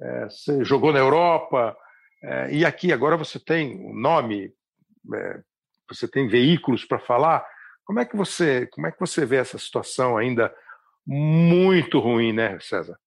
[0.02, 1.76] é, você jogou na Europa,
[2.24, 4.54] é, e aqui agora você tem um nome,
[5.14, 5.42] é,
[5.94, 7.46] você tem veículos para falar.
[7.86, 10.54] Como é que você, como é que você vê essa situação ainda
[11.06, 12.98] muito ruim, né, César?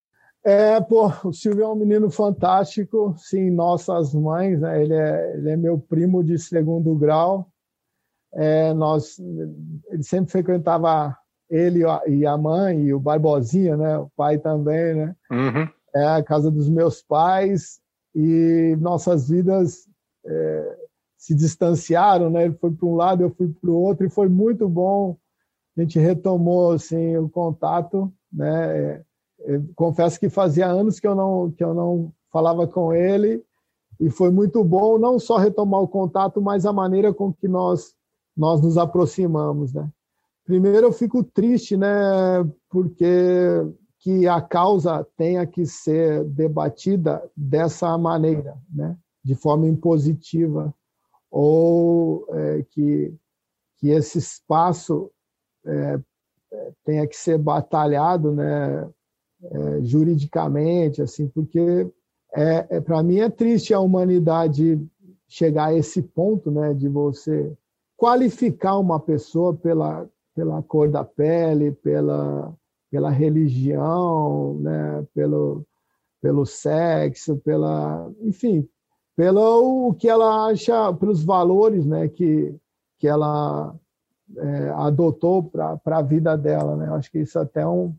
[0.45, 4.83] É, pô, o Silvio é um menino fantástico, sim, nossas mães, né?
[4.83, 7.49] Ele é, ele é meu primo de segundo grau,
[8.33, 9.19] é, nós,
[9.89, 11.15] ele sempre frequentava
[11.49, 13.97] ele e a mãe e o Barbosinha, né?
[13.97, 15.15] O pai também, né?
[15.31, 15.69] Uhum.
[15.95, 17.79] É a casa dos meus pais
[18.15, 19.87] e nossas vidas
[20.25, 20.77] é,
[21.23, 22.43] se distanciaram, né?
[22.43, 25.15] Ele foi para um lado, eu fui para o outro e foi muito bom.
[25.77, 29.01] A gente retomou assim o contato, né?
[29.39, 33.41] É, confesso que fazia anos que eu não que eu não falava com ele
[34.01, 37.95] e foi muito bom não só retomar o contato, mas a maneira com que nós
[38.35, 39.89] nós nos aproximamos, né?
[40.43, 41.87] Primeiro eu fico triste, né,
[42.69, 43.05] porque
[43.99, 50.73] que a causa tenha que ser debatida dessa maneira, né, de forma impositiva,
[51.33, 53.11] ou é, que
[53.79, 55.11] que esse espaço
[55.65, 55.99] é,
[56.85, 58.89] tenha que ser batalhado, né,
[59.43, 61.91] é, juridicamente, assim, porque
[62.33, 64.79] é, é para mim é triste a humanidade
[65.27, 67.51] chegar a esse ponto, né, de você
[67.97, 72.53] qualificar uma pessoa pela pela cor da pele, pela
[72.91, 75.65] pela religião, né, pelo
[76.21, 78.65] pelo sexo, pela, enfim,
[79.15, 82.55] pelo que ela acha, pelos valores, né, que
[82.97, 83.75] que ela
[84.37, 86.89] é, adotou para a vida dela, né?
[86.93, 87.93] Acho que isso até é um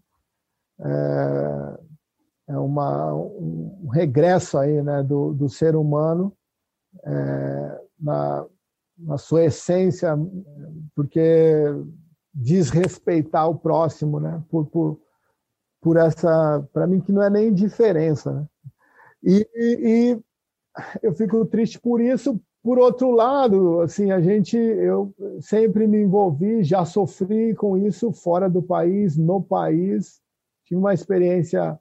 [0.80, 1.78] é,
[2.48, 6.32] é uma, um regresso aí, né, do, do ser humano
[7.04, 8.46] é, na,
[8.98, 10.16] na sua essência,
[10.94, 11.64] porque
[12.32, 15.00] desrespeitar o próximo, né, por, por,
[15.80, 18.46] por essa, para mim que não é nem diferença, né?
[19.22, 20.20] E, e,
[21.02, 22.40] eu fico triste por isso.
[22.62, 28.48] Por outro lado, assim, a gente, eu sempre me envolvi, já sofri com isso fora
[28.48, 30.20] do país, no país.
[30.64, 31.78] Tive uma experiência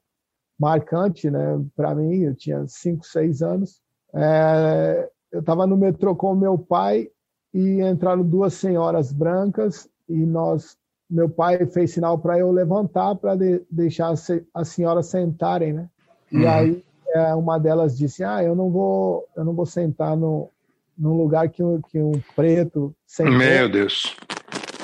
[0.59, 1.63] marcante, né?
[1.75, 3.81] Para mim, eu tinha cinco, seis anos.
[4.13, 7.09] É, eu estava no metrô com meu pai
[7.53, 10.77] e entraram duas senhoras brancas e nós,
[11.09, 14.13] meu pai fez sinal para eu levantar para de, deixar
[14.53, 15.89] as senhoras sentarem, né?
[16.31, 16.49] E uhum.
[16.49, 16.92] aí é,
[17.35, 20.49] uma delas disse: "Ah, eu não vou, eu não vou sentar no
[20.95, 23.33] num lugar que um, que um preto sentou".
[23.33, 24.15] Meu Deus.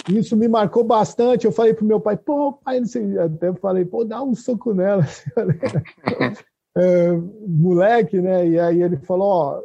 [0.09, 1.45] Isso me marcou bastante.
[1.45, 4.73] Eu falei pro meu pai, pô, pai, não sei, até falei, pô, dá um soco
[4.73, 5.05] nela.
[6.75, 7.11] é,
[7.47, 8.47] moleque, né?
[8.47, 9.61] E aí ele falou, ó,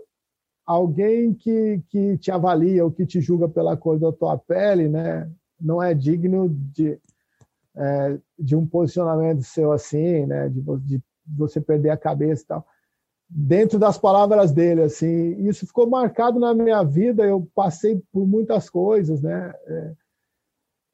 [0.67, 5.31] alguém que, que te avalia ou que te julga pela cor da tua pele, né?
[5.61, 6.99] Não é digno de,
[7.77, 10.49] é, de um posicionamento seu assim, né?
[10.49, 12.67] De, de você perder a cabeça e tal
[13.29, 17.25] dentro das palavras dele, assim, isso ficou marcado na minha vida.
[17.25, 19.53] Eu passei por muitas coisas, né?
[19.67, 19.93] É,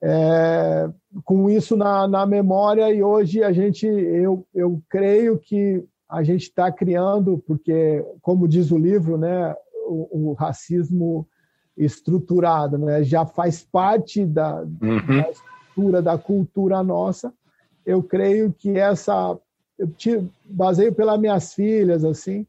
[0.02, 0.90] é,
[1.24, 6.44] com isso na, na memória e hoje a gente eu, eu creio que a gente
[6.44, 9.54] está criando porque como diz o livro né
[9.86, 11.28] o, o, racismo
[11.76, 15.06] estruturado né já faz parte da, uhum.
[15.06, 17.30] da estrutura da cultura nossa
[17.84, 19.38] eu creio que essa
[19.80, 22.46] eu te baseio pelas minhas filhas assim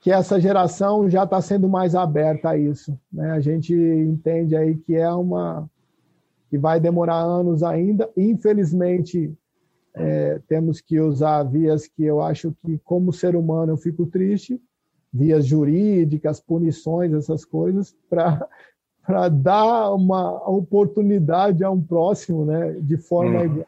[0.00, 4.76] que essa geração já está sendo mais aberta a isso né a gente entende aí
[4.76, 5.68] que é uma
[6.48, 8.08] que vai demorar anos ainda.
[8.16, 9.32] Infelizmente,
[9.94, 14.60] é, temos que usar vias que eu acho que, como ser humano, eu fico triste,
[15.12, 18.48] vias jurídicas, punições, essas coisas, para
[19.28, 23.44] dar uma oportunidade a um próximo, né, de forma uhum.
[23.44, 23.66] igual.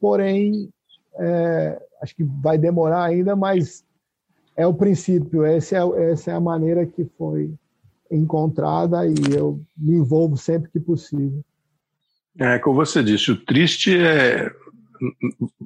[0.00, 0.70] Porém,
[1.16, 3.84] é, acho que vai demorar ainda, mas
[4.56, 7.52] é o princípio, essa é, essa é a maneira que foi
[8.10, 11.44] encontrada e eu me envolvo sempre que possível.
[12.38, 14.50] É, como você disse, o triste é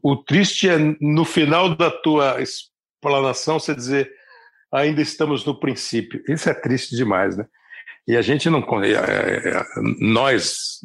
[0.02, 4.10] o triste é no final da tua explanação você dizer
[4.70, 6.22] ainda estamos no princípio.
[6.28, 7.46] Isso é triste demais, né?
[8.06, 9.64] E a gente não é, é,
[10.00, 10.80] nós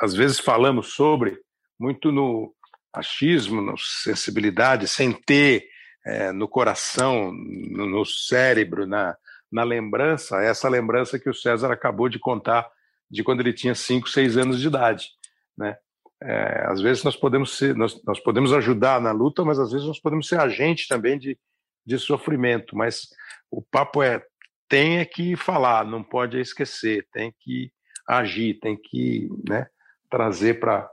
[0.00, 1.38] às vezes falamos sobre
[1.78, 2.54] muito no
[2.98, 5.68] achismo, na sensibilidade, sem ter
[6.04, 9.16] é, no coração, no, no cérebro, na,
[9.50, 12.68] na lembrança, essa lembrança que o César acabou de contar
[13.10, 15.08] de quando ele tinha 5, 6 anos de idade,
[15.56, 15.76] né?
[16.20, 19.86] É, às vezes nós podemos ser, nós, nós podemos ajudar na luta, mas às vezes
[19.86, 21.38] nós podemos ser agente também de,
[21.86, 22.76] de sofrimento.
[22.76, 23.08] Mas
[23.50, 24.20] o papo é
[24.68, 27.72] tem que falar, não pode esquecer, tem que
[28.06, 29.66] agir, tem que né,
[30.10, 30.90] trazer para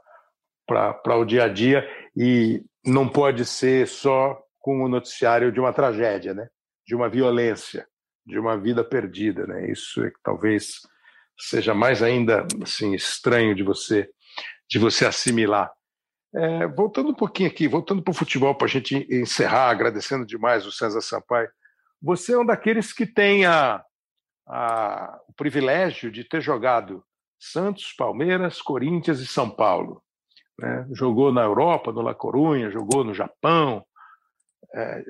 [0.66, 5.74] para o dia a dia e não pode ser só com o noticiário de uma
[5.74, 6.47] tragédia, né?
[6.88, 7.88] De uma violência,
[8.26, 9.70] de uma vida perdida, né?
[9.70, 10.82] Isso é que talvez
[11.38, 14.09] seja mais ainda assim estranho de você
[14.68, 15.72] de você assimilar.
[16.34, 20.66] É, voltando um pouquinho aqui, voltando para o futebol para a gente encerrar, agradecendo demais
[20.66, 21.49] o César Sampaio.
[22.01, 23.84] Você é um daqueles que tem a,
[24.47, 27.05] a, o privilégio de ter jogado
[27.39, 30.03] Santos, Palmeiras, Corinthians e São Paulo.
[30.60, 30.88] Né?
[30.91, 33.84] Jogou na Europa, no La Corunha, jogou no Japão.
[34.74, 35.03] É,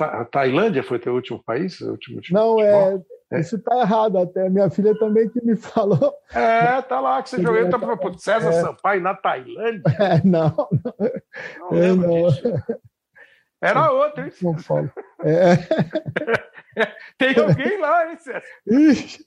[0.00, 1.80] a Tailândia foi teu último país?
[1.80, 2.98] Último, último Não, é
[3.30, 3.40] é.
[3.40, 4.48] Isso está errado até.
[4.48, 6.14] Minha filha também que me falou.
[6.32, 7.68] É, tá lá que você jogou.
[7.68, 8.62] Tá, pro César é.
[8.62, 9.82] Sampaio na Tailândia?
[9.98, 10.54] É, não.
[11.60, 12.28] Não lembro não.
[12.28, 12.42] disso.
[13.60, 14.30] Era outro, hein?
[14.30, 14.90] São Paulo.
[15.24, 15.56] É.
[17.18, 18.42] Tem alguém lá, hein, César?
[18.66, 19.24] Ixi,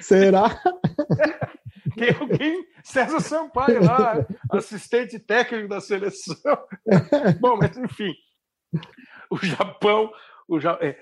[0.00, 0.44] será?
[1.96, 6.36] Tem alguém, César Sampaio lá, assistente técnico da seleção.
[7.40, 8.12] Bom, mas enfim,
[9.30, 10.12] o Japão.
[10.48, 10.78] O ja...
[10.80, 10.98] É.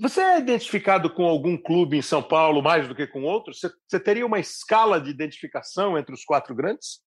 [0.00, 3.58] Você é identificado com algum clube em São Paulo mais do que com outros?
[3.58, 7.00] Você, você teria uma escala de identificação entre os quatro grandes?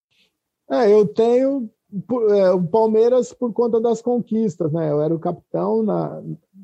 [0.70, 1.70] É, eu tenho
[2.32, 4.92] é, o Palmeiras por conta das conquistas, né?
[4.92, 6.22] Eu era o capitão na,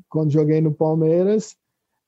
[0.08, 1.56] quando joguei no Palmeiras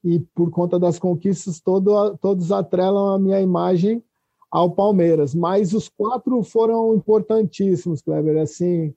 [0.04, 4.02] e por conta das conquistas todo, todos atrelam a minha imagem
[4.50, 5.34] ao Palmeiras.
[5.34, 8.42] Mas os quatro foram importantíssimos, Kleber.
[8.42, 8.94] Assim,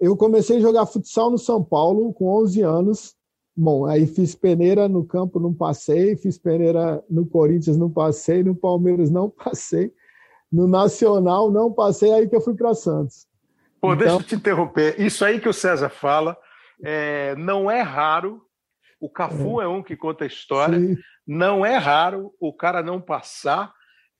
[0.00, 3.16] eu comecei a jogar futsal no São Paulo com 11 anos.
[3.56, 6.16] Bom, aí fiz peneira no campo, não passei.
[6.16, 8.44] Fiz peneira no Corinthians, não passei.
[8.44, 9.92] No Palmeiras, não passei.
[10.50, 12.12] No Nacional, não passei.
[12.12, 13.26] Aí que eu fui para Santos.
[13.80, 14.06] Pô, então...
[14.06, 15.00] deixa eu te interromper.
[15.00, 16.36] Isso aí que o César fala
[16.82, 18.42] é, não é raro.
[19.00, 19.64] O Cafu é.
[19.64, 20.78] é um que conta a história.
[20.78, 20.96] Sim.
[21.26, 23.72] Não é raro o cara não passar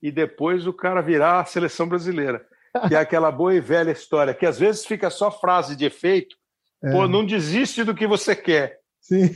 [0.03, 2.45] e depois o cara virar a seleção brasileira.
[2.87, 6.37] Que é aquela boa e velha história, que às vezes fica só frase de efeito.
[6.85, 6.93] É.
[6.93, 8.79] Pô, não desiste do que você quer.
[9.01, 9.31] Sim.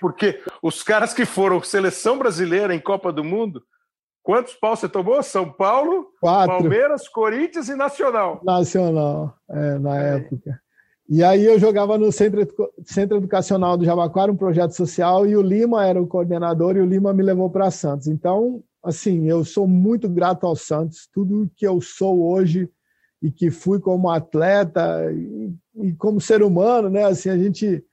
[0.00, 3.62] Porque os caras que foram seleção brasileira em Copa do Mundo
[4.24, 5.22] Quantos pau você tomou?
[5.22, 6.56] São Paulo, Quatro.
[6.56, 8.40] Palmeiras, Corinthians e Nacional.
[8.42, 10.16] Nacional, é, na é.
[10.16, 10.58] época.
[11.06, 12.48] E aí eu jogava no Centro,
[12.86, 16.86] Centro Educacional do Jabaquara, um projeto social, e o Lima era o coordenador, e o
[16.86, 18.06] Lima me levou para Santos.
[18.06, 21.08] Então, assim, eu sou muito grato ao Santos.
[21.12, 22.68] Tudo que eu sou hoje
[23.22, 27.04] e que fui como atleta e, e como ser humano, né?
[27.04, 27.84] Assim, a gente...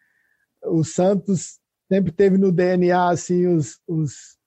[0.64, 1.60] O Santos
[1.92, 4.38] sempre teve no DNA, assim, os, os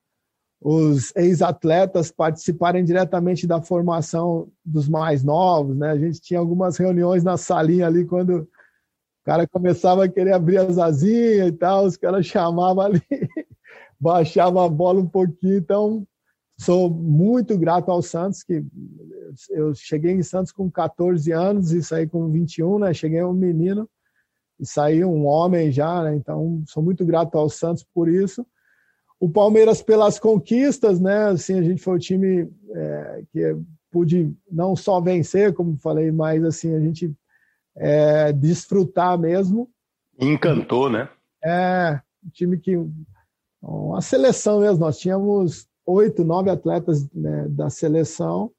[0.64, 5.90] os ex-atletas participarem diretamente da formação dos mais novos, né?
[5.90, 8.48] A gente tinha algumas reuniões na salinha ali quando o
[9.24, 13.02] cara começava a querer abrir as asinhas e tal, os caras chamavam ali,
[14.00, 16.06] baixava a bola um pouquinho, então
[16.58, 18.64] sou muito grato ao Santos que
[19.50, 22.94] eu cheguei em Santos com 14 anos e saí com 21, né?
[22.94, 23.88] Cheguei um menino
[24.60, 26.14] e saí um homem já, né?
[26.14, 28.46] Então sou muito grato ao Santos por isso
[29.24, 31.28] o Palmeiras pelas conquistas, né?
[31.28, 33.56] Assim, a gente foi o time é, que
[33.90, 37.10] pude não só vencer, como falei, mas assim a gente
[37.74, 39.70] é, desfrutar mesmo.
[40.20, 41.08] Encantou, né?
[41.42, 42.76] É, um time que
[43.62, 44.80] uma seleção mesmo.
[44.80, 48.50] Nós tínhamos oito, nove atletas né, da seleção.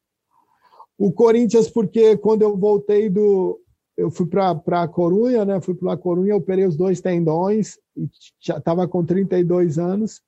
[0.98, 3.60] O Corinthians, porque quando eu voltei do.
[3.98, 5.62] Eu fui para a Corunha, né?
[5.62, 8.10] Fui para a Corunha, operei os dois tendões, e
[8.42, 10.22] já estava com 32 anos.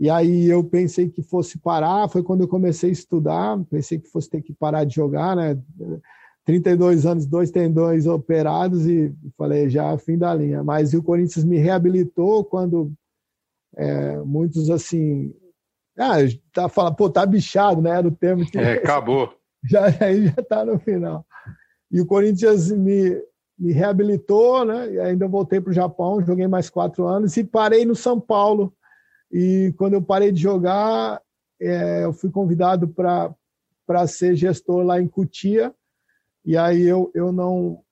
[0.00, 4.08] E aí eu pensei que fosse parar, foi quando eu comecei a estudar, pensei que
[4.08, 5.58] fosse ter que parar de jogar, né?
[6.44, 10.64] 32 anos, dois tendões operados e falei, já fim da linha.
[10.64, 12.92] Mas o Corinthians me reabilitou quando
[13.76, 15.32] é, muitos assim,
[15.98, 16.16] ah,
[16.52, 17.90] tá falando, pô, tá bichado, né?
[17.90, 19.32] Era o termo que é, acabou.
[19.64, 21.24] Já aí já tá no final.
[21.88, 23.16] E o Corinthians me,
[23.56, 24.92] me reabilitou, né?
[24.92, 28.74] E ainda voltei para o Japão, joguei mais quatro anos e parei no São Paulo
[29.32, 31.20] e quando eu parei de jogar,
[31.60, 35.74] é, eu fui convidado para ser gestor lá em Cutia.
[36.44, 37.82] E aí eu, eu não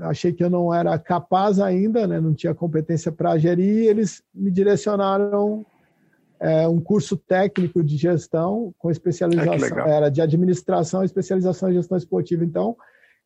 [0.00, 2.20] achei que eu não era capaz ainda, né?
[2.20, 3.84] não tinha competência para gerir.
[3.84, 5.64] E eles me direcionaram
[6.40, 12.42] é, um curso técnico de gestão com especialização, era de administração, especialização em gestão esportiva.
[12.42, 12.76] Então,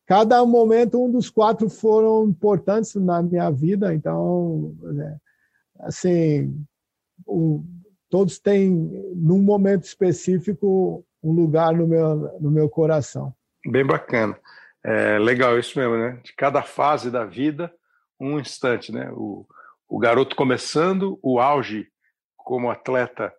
[0.05, 3.93] cada momento um dos quatro foram importantes na minha vida.
[3.93, 5.17] Então, né,
[5.79, 6.53] assim,
[7.25, 7.63] o,
[8.09, 8.69] todos têm,
[9.15, 13.33] num momento específico, um lugar no meu, no meu coração.
[13.65, 14.37] Bem bacana.
[14.83, 16.19] É legal isso mesmo, né?
[16.23, 17.73] De cada fase da vida,
[18.19, 19.09] um instante, né?
[19.13, 19.47] O,
[19.87, 21.87] o garoto começando, o auge
[22.45, 23.33] como atleta,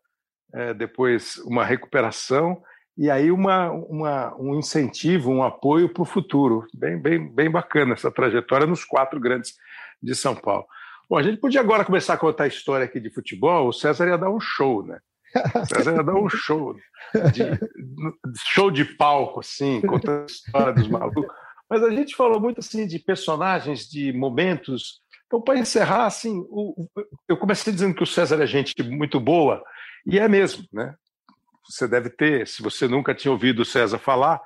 [0.52, 2.60] é, depois uma recuperação
[2.98, 6.66] e aí uma, uma, um incentivo, um apoio para o futuro.
[6.74, 9.54] Bem, bem, bem bacana essa trajetória nos quatro grandes
[10.02, 10.66] de São Paulo.
[11.08, 13.68] Bom, a gente podia agora começar a contar a história aqui de futebol.
[13.68, 14.98] O César ia dar um show, né?
[15.54, 16.74] O César ia dar um show,
[17.32, 17.44] de,
[18.46, 21.26] show de palco, assim, contando a história dos malucos.
[21.68, 25.02] Mas a gente falou muito assim de personagens, de momentos.
[25.26, 26.88] Então, para encerrar, assim, o,
[27.28, 29.62] eu comecei dizendo que o César é gente muito boa,
[30.06, 30.94] e é mesmo, né?
[31.68, 34.40] Você deve ter, se você nunca tinha ouvido o César falar,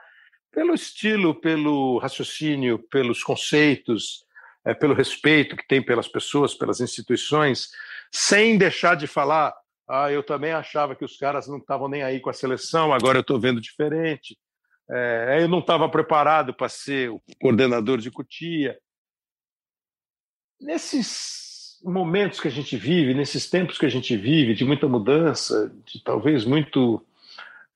[0.50, 4.24] pelo estilo, pelo raciocínio, pelos conceitos,
[4.64, 7.68] é, pelo respeito que tem pelas pessoas, pelas instituições,
[8.10, 9.54] sem deixar de falar,
[9.88, 13.18] ah, eu também achava que os caras não estavam nem aí com a seleção, agora
[13.18, 14.36] eu estou vendo diferente.
[14.90, 18.76] É, eu não estava preparado para ser o coordenador de Cutia.
[20.60, 25.72] Nesses momentos que a gente vive, nesses tempos que a gente vive, de muita mudança,
[25.84, 27.04] de talvez muito.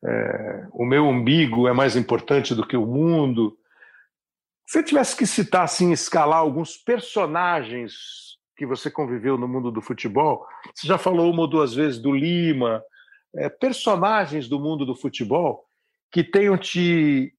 [0.07, 3.57] É, o meu umbigo é mais importante do que o mundo.
[4.66, 9.80] Se você tivesse que citar, assim, escalar alguns personagens que você conviveu no mundo do
[9.80, 12.82] futebol, você já falou uma ou duas vezes do Lima,
[13.35, 15.64] é, personagens do mundo do futebol
[16.12, 17.35] que tenham te.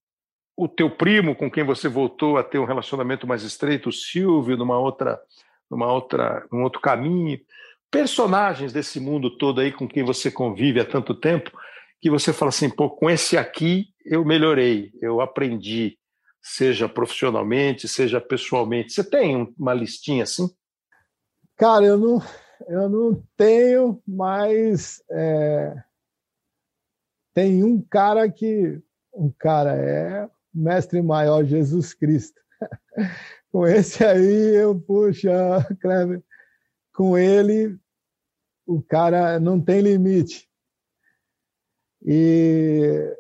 [0.58, 4.56] O teu primo, com quem você voltou a ter um relacionamento mais estreito, o Silvio,
[4.56, 5.20] numa outra
[5.70, 7.39] numa outra, num outro caminho.
[7.91, 11.51] Personagens desse mundo todo aí com quem você convive há tanto tempo,
[12.01, 15.97] que você fala assim, pô, com esse aqui eu melhorei, eu aprendi,
[16.41, 18.93] seja profissionalmente, seja pessoalmente.
[18.93, 20.49] Você tem uma listinha assim?
[21.58, 22.22] Cara, eu não,
[22.68, 25.84] eu não tenho, mas é,
[27.34, 28.80] tem um cara que
[29.14, 32.41] um cara é mestre maior Jesus Cristo.
[33.51, 35.32] com esse aí eu, puxa,
[35.82, 36.24] Kleber,
[36.93, 37.78] com ele
[38.66, 40.49] o cara não tem limite.
[42.03, 43.16] E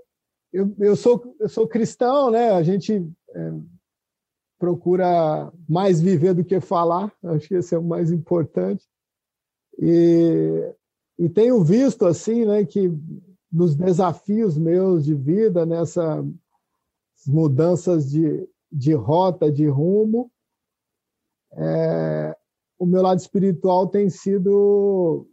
[0.51, 2.51] eu, eu, sou, eu sou cristão, né?
[2.51, 2.93] A gente
[3.29, 3.51] é,
[4.57, 8.83] procura mais viver do que falar, acho que esse é o mais importante.
[9.77, 10.73] E,
[11.19, 12.91] e tenho visto, assim, né, que
[13.51, 16.25] nos desafios meus de vida, nessas
[17.25, 20.31] mudanças de, de rota, de rumo,
[21.53, 22.35] é,
[22.77, 25.27] o meu lado espiritual tem sido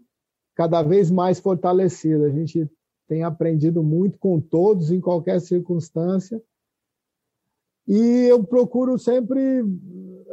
[0.55, 2.25] cada vez mais fortalecido.
[2.25, 2.71] A gente
[3.09, 6.43] tem aprendido muito com todos, em qualquer circunstância.
[7.87, 9.65] E eu procuro sempre,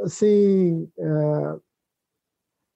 [0.03, 1.59] assim, é,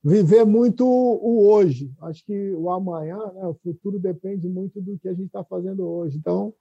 [0.03, 1.93] viver muito o hoje.
[2.01, 5.88] Acho que o amanhã, né, o futuro depende muito do que a gente está fazendo
[5.88, 6.17] hoje.
[6.17, 6.53] Então,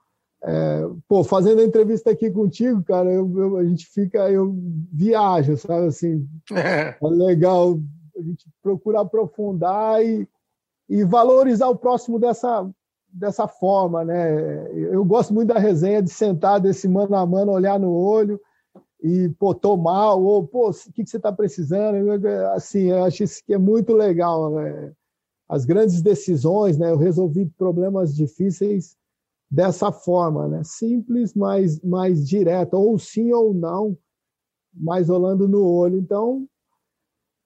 [0.45, 4.53] é, pô, fazendo a entrevista aqui contigo, cara, eu, eu, a gente fica, eu
[4.93, 6.97] viajo, sabe assim, é.
[7.01, 7.79] é legal,
[8.19, 10.29] a gente procura aprofundar e,
[10.89, 12.69] e valorizar o próximo dessa,
[13.09, 14.69] dessa forma, né?
[14.73, 18.41] Eu gosto muito da resenha de sentar desse mano a mano, olhar no olho
[19.01, 21.97] e, pô, tomar, ou, pô, o que, que você está precisando?
[22.53, 24.93] Assim, eu acho isso que é muito legal, né?
[25.49, 26.91] As grandes decisões, né?
[26.91, 28.97] Eu resolvi problemas difíceis
[29.53, 30.63] dessa forma, né?
[30.65, 33.99] Simples, mas mais direta, ou sim ou não,
[34.73, 35.99] mais olhando no olho.
[35.99, 36.49] Então,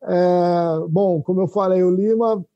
[0.04, 2.46] é, bom, como eu falei, o Lima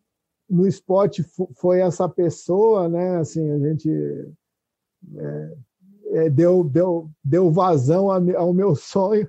[0.49, 1.25] no esporte
[1.57, 3.17] foi essa pessoa, né?
[3.17, 3.91] Assim, a gente
[5.17, 5.57] é,
[6.13, 9.29] é, deu, deu, deu vazão ao meu sonho.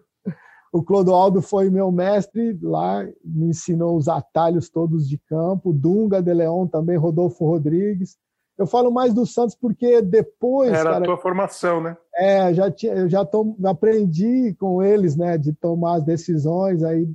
[0.72, 5.74] O Clodoaldo foi meu mestre lá, me ensinou os atalhos todos de campo.
[5.74, 8.20] Dunga de Leão também, Rodolfo Rodrigues.
[8.62, 10.72] Eu falo mais do Santos porque depois.
[10.72, 11.98] Era cara, a tua formação, né?
[12.16, 16.84] É, já tinha, eu já tom, aprendi com eles, né, de tomar as decisões.
[16.84, 17.08] Aí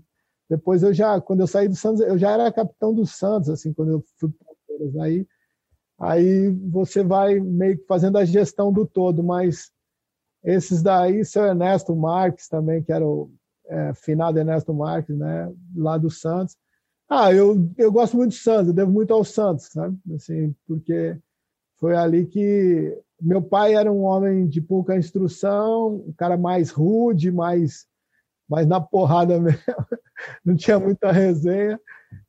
[0.48, 3.72] depois eu já, quando eu saí do Santos, eu já era capitão do Santos, assim,
[3.72, 5.26] quando eu fui para aí,
[5.98, 9.70] aí você vai meio que fazendo a gestão do todo, mas
[10.44, 13.30] esses daí, seu Ernesto Marques também, que era o
[13.66, 16.56] é, finado Ernesto Marques, né, lá do Santos.
[17.08, 19.96] Ah, eu, eu gosto muito do Santos, eu devo muito ao Santos, sabe?
[20.14, 21.16] Assim, porque
[21.86, 27.30] foi ali que meu pai era um homem de pouca instrução, um cara mais rude,
[27.30, 27.86] mais,
[28.50, 29.60] mais na porrada mesmo,
[30.44, 31.80] não tinha muita resenha.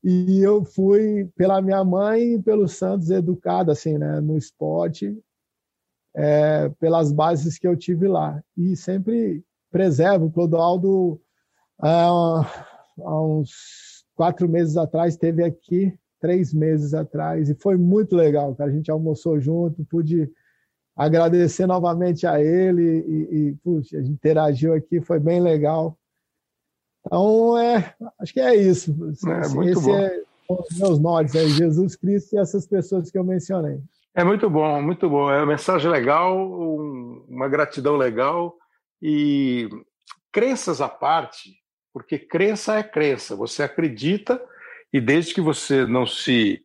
[0.04, 5.18] E eu fui pela minha mãe e pelo Santos educado assim, né, no esporte,
[6.16, 8.40] é, pelas bases que eu tive lá.
[8.56, 10.28] E sempre preservo.
[10.28, 11.20] O Clodoaldo,
[11.82, 12.46] há,
[13.00, 18.70] há uns quatro meses atrás, esteve aqui três meses atrás, e foi muito legal, cara.
[18.70, 20.30] A gente almoçou junto, pude
[20.96, 25.98] agradecer novamente a ele e, e puxa, a gente interagiu aqui, foi bem legal.
[27.06, 28.92] Então, é, acho que é isso.
[29.28, 29.96] É, muito Esse bom.
[29.96, 33.82] é os meus nortes, é Jesus Cristo e essas pessoas que eu mencionei.
[34.16, 35.30] É muito bom, muito bom.
[35.30, 38.56] É uma mensagem legal, um, uma gratidão legal
[39.02, 39.70] e
[40.32, 41.52] crenças à parte,
[41.94, 43.36] porque crença é crença.
[43.36, 44.42] Você acredita
[44.92, 46.64] e desde que você não se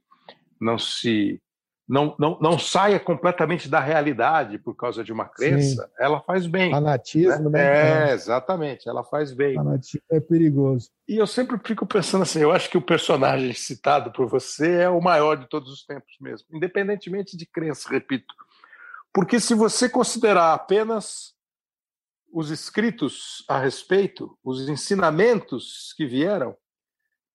[0.60, 1.40] não se
[1.88, 5.92] não, não, não saia completamente da realidade por causa de uma crença, Sim.
[5.98, 6.70] ela faz bem.
[6.70, 7.58] Fanatismo, né?
[7.58, 8.10] né?
[8.10, 9.56] É, exatamente, ela faz bem.
[9.56, 10.88] Fanatismo é perigoso.
[11.06, 14.88] E eu sempre fico pensando assim, eu acho que o personagem citado por você é
[14.88, 18.32] o maior de todos os tempos mesmo, independentemente de crença, repito.
[19.12, 21.34] Porque se você considerar apenas
[22.32, 26.56] os escritos a respeito, os ensinamentos que vieram,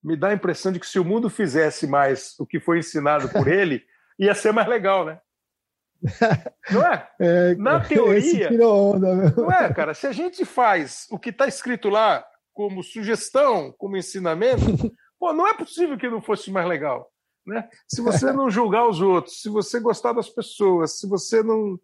[0.08, 3.28] me dá a impressão de que se o mundo fizesse mais o que foi ensinado
[3.28, 3.84] por ele,
[4.18, 5.20] ia ser mais legal, né?
[6.72, 7.08] Não é?
[7.20, 8.50] é Na teoria.
[8.66, 9.94] Onda, não é, cara?
[9.94, 14.62] Se a gente faz o que está escrito lá como sugestão, como ensinamento,
[15.20, 17.12] Pô, não é possível que não fosse mais legal.
[17.46, 17.68] Né?
[17.88, 21.80] Se você não julgar os outros, se você gostar das pessoas, se você não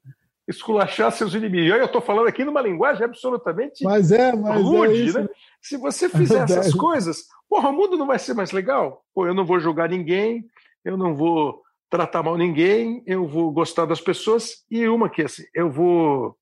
[0.47, 1.77] esculachar seus inimigos.
[1.77, 5.29] Eu estou falando aqui numa linguagem absolutamente mas é, mas rude, é né?
[5.63, 9.03] Se você fizer essas coisas, porra, o mundo não vai ser mais legal.
[9.15, 10.45] Pô, eu não vou julgar ninguém,
[10.83, 15.43] eu não vou tratar mal ninguém, eu vou gostar das pessoas e uma que assim,
[15.53, 16.35] eu vou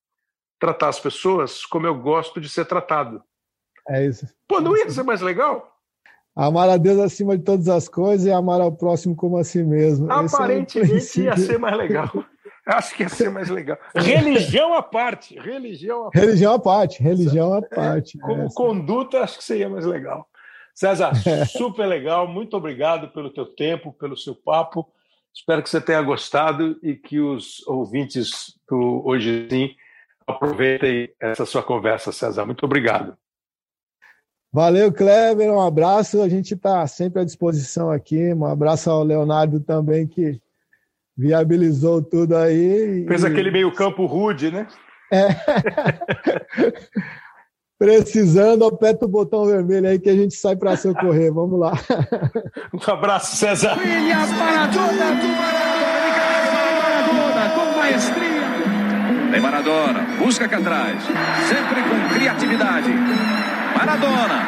[0.60, 3.22] tratar as pessoas como eu gosto de ser tratado.
[3.90, 4.26] É isso.
[4.48, 5.72] Pô, não ia ser mais legal?
[6.36, 9.64] Amar a Deus acima de todas as coisas e amar ao próximo como a si
[9.64, 10.10] mesmo.
[10.12, 12.10] Aparentemente é ia ser mais legal.
[12.66, 13.78] Acho que ia ser mais legal.
[13.96, 15.38] Religião à parte.
[15.40, 16.20] Religião à parte.
[16.26, 17.04] Religião à parte.
[17.04, 18.18] Religião à parte.
[18.18, 20.28] É, como conduta, acho que seria mais legal.
[20.76, 21.12] César,
[21.50, 22.28] super legal.
[22.28, 24.88] Muito obrigado pelo teu tempo, pelo seu papo.
[25.34, 29.76] Espero que você tenha gostado e que os ouvintes do Hoje Sim
[30.28, 32.46] aproveitem essa sua conversa, César.
[32.46, 33.18] Muito obrigado.
[34.54, 35.50] Valeu, Kleber.
[35.50, 36.22] Um abraço.
[36.22, 38.34] A gente está sempre à disposição aqui.
[38.34, 40.42] Um abraço ao Leonardo também, que
[41.22, 43.06] viabilizou tudo aí.
[43.08, 43.28] Fez e...
[43.28, 44.66] aquele meio-campo rude, né?
[45.12, 45.28] É.
[47.78, 51.32] Precisando, aperta o botão vermelho aí que a gente sai para socorrer.
[51.32, 51.74] Vamos lá.
[52.74, 53.78] Um abraço, César.
[53.78, 55.28] William Maradona do
[56.82, 58.42] Maradona com maestria.
[59.32, 61.02] Vem Maradona, busca aqui atrás,
[61.48, 62.90] sempre com criatividade.
[63.76, 64.40] Maradona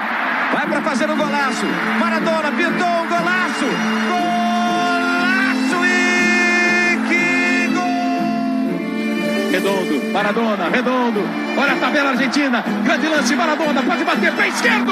[0.54, 1.66] vai para fazer um golaço.
[2.00, 3.66] Maradona pintou um golaço.
[4.10, 4.53] Golaço
[9.54, 11.22] Redondo, Maradona, Redondo.
[11.56, 12.64] Olha a tabela argentina.
[12.84, 14.92] Grande lance, Maradona pode bater pé esquerdo.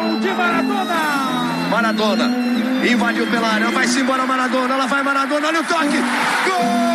[0.00, 0.98] Gol de Maradona.
[1.70, 2.24] Maradona
[2.90, 5.98] invadiu pela área, vai-se embora Maradona, ela vai Maradona, olha o toque.
[6.48, 6.92] Gol!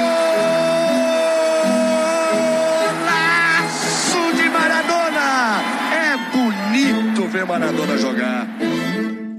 [7.27, 8.47] ver Maradona jogar.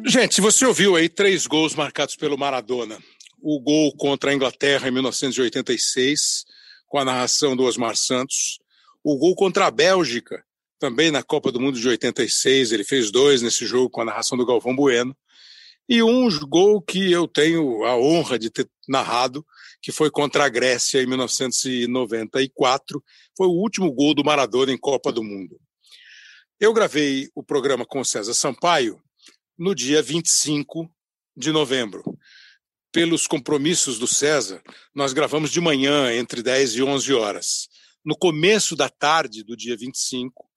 [0.07, 2.99] Gente, você ouviu aí três gols marcados pelo Maradona.
[3.41, 6.45] O gol contra a Inglaterra em 1986,
[6.87, 8.59] com a narração do Osmar Santos.
[9.05, 10.43] O gol contra a Bélgica,
[10.79, 12.73] também na Copa do Mundo de 86.
[12.73, 15.16] Ele fez dois nesse jogo com a narração do Galvão Bueno.
[15.89, 19.45] E um gol que eu tenho a honra de ter narrado,
[19.83, 23.03] que foi contra a Grécia em 1994.
[23.37, 25.59] Foi o último gol do Maradona em Copa do Mundo.
[26.61, 29.01] Eu gravei o programa com César Sampaio
[29.59, 30.89] no dia 25
[31.36, 32.05] de novembro.
[32.93, 34.62] Pelos compromissos do César,
[34.94, 37.68] nós gravamos de manhã, entre 10 e 11 horas.
[38.05, 40.48] No começo da tarde do dia 25,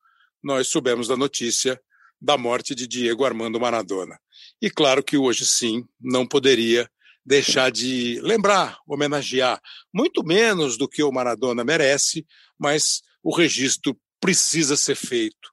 [0.42, 1.82] nós soubemos da notícia
[2.22, 4.20] da morte de Diego Armando Maradona.
[4.62, 6.90] E claro que hoje sim não poderia
[7.26, 9.60] deixar de lembrar, homenagear,
[9.94, 12.26] muito menos do que o Maradona merece,
[12.58, 15.50] mas o registro precisa ser feito.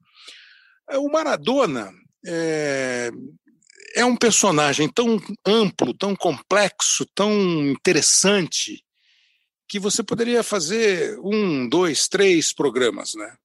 [0.93, 1.91] O Maradona
[2.27, 3.11] é,
[3.95, 7.33] é um personagem tão amplo, tão complexo, tão
[7.69, 8.85] interessante,
[9.69, 13.15] que você poderia fazer um, dois, três programas.
[13.15, 13.37] Né?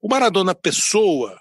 [0.00, 1.38] O Maradona Pessoa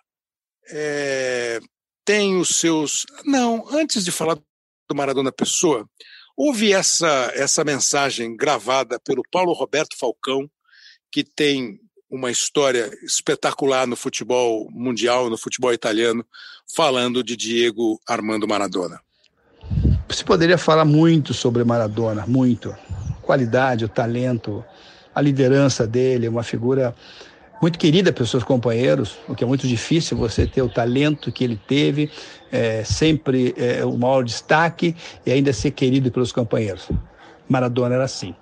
[0.69, 1.59] é,
[2.03, 3.05] tem os seus.
[3.25, 5.89] Não, antes de falar do Maradona Pessoa,
[6.35, 10.49] houve essa, essa mensagem gravada pelo Paulo Roberto Falcão,
[11.11, 11.79] que tem
[12.11, 16.25] uma história espetacular no futebol mundial, no futebol italiano,
[16.75, 18.99] falando de Diego Armando Maradona.
[20.09, 22.75] Se poderia falar muito sobre Maradona, muito.
[23.21, 24.63] Qualidade, o talento,
[25.15, 26.93] a liderança dele, uma figura
[27.61, 31.43] muito querida pelos seus companheiros, o que é muito difícil você ter o talento que
[31.43, 32.11] ele teve,
[32.51, 36.89] é, sempre é, o maior destaque e ainda ser querido pelos companheiros.
[37.47, 38.35] Maradona era assim.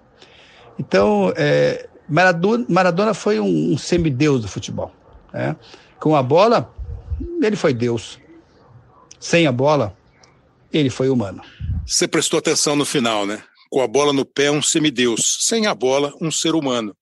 [0.80, 4.94] Então, é, Maradona, Maradona foi um, um semideus do futebol.
[5.34, 5.56] Né?
[6.00, 6.74] Com a bola,
[7.42, 8.20] ele foi Deus.
[9.20, 9.96] Sem a bola,
[10.72, 11.42] ele foi humano.
[11.86, 13.44] Você prestou atenção no final, né?
[13.70, 15.40] Com a bola no pé, um semideus.
[15.42, 16.96] Sem a bola, um ser humano.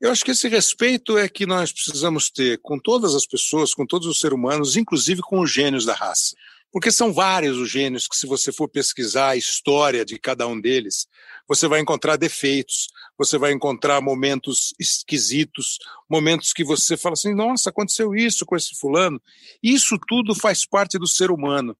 [0.00, 3.86] Eu acho que esse respeito é que nós precisamos ter com todas as pessoas, com
[3.86, 6.34] todos os seres humanos, inclusive com os gênios da raça.
[6.72, 10.58] Porque são vários os gênios que, se você for pesquisar a história de cada um
[10.58, 11.06] deles,
[11.46, 12.88] você vai encontrar defeitos,
[13.20, 15.78] você vai encontrar momentos esquisitos,
[16.08, 19.20] momentos que você fala assim: nossa, aconteceu isso com esse fulano.
[19.62, 21.76] Isso tudo faz parte do ser humano.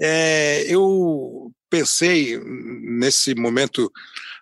[0.00, 3.90] É, eu pensei nesse momento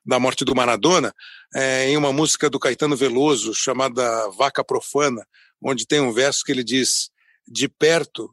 [0.05, 1.15] da morte do Maradona
[1.55, 5.27] é, em uma música do Caetano Veloso chamada Vaca Profana,
[5.63, 7.09] onde tem um verso que ele diz:
[7.49, 8.29] de perto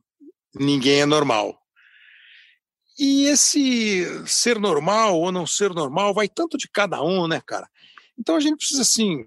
[0.54, 1.58] ninguém é normal.
[2.98, 7.70] E esse ser normal ou não ser normal vai tanto de cada um, né, cara?
[8.20, 9.26] Então a gente precisa, assim,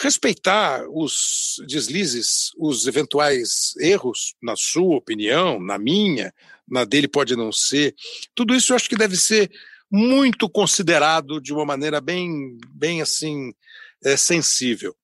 [0.00, 6.32] respeitar os deslizes, os eventuais erros, na sua opinião, na minha,
[6.68, 7.94] na dele pode não ser.
[8.34, 9.50] Tudo isso eu acho que deve ser
[9.90, 13.52] muito considerado de uma maneira bem, bem assim,
[14.04, 14.94] é, sensível.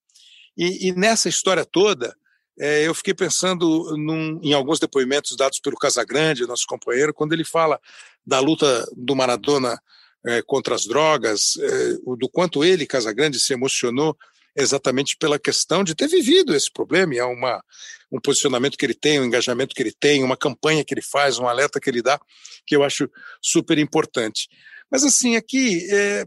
[0.57, 2.17] E, e, nessa história toda,
[2.59, 7.45] é, eu fiquei pensando num, em alguns depoimentos dados pelo Casagrande, nosso companheiro, quando ele
[7.45, 7.81] fala
[8.25, 9.79] da luta do Maradona
[10.25, 14.17] é, contra as drogas, é, do quanto ele, Casagrande, se emocionou
[14.57, 17.63] exatamente pela questão de ter vivido esse problema, e é uma,
[18.11, 21.39] um posicionamento que ele tem, um engajamento que ele tem, uma campanha que ele faz,
[21.39, 22.19] um alerta que ele dá,
[22.67, 23.09] que eu acho
[23.43, 24.49] super importante.
[24.91, 26.25] Mas assim, aqui é,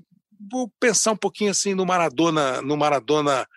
[0.52, 3.48] vou pensar um pouquinho assim no Maradona, no Maradona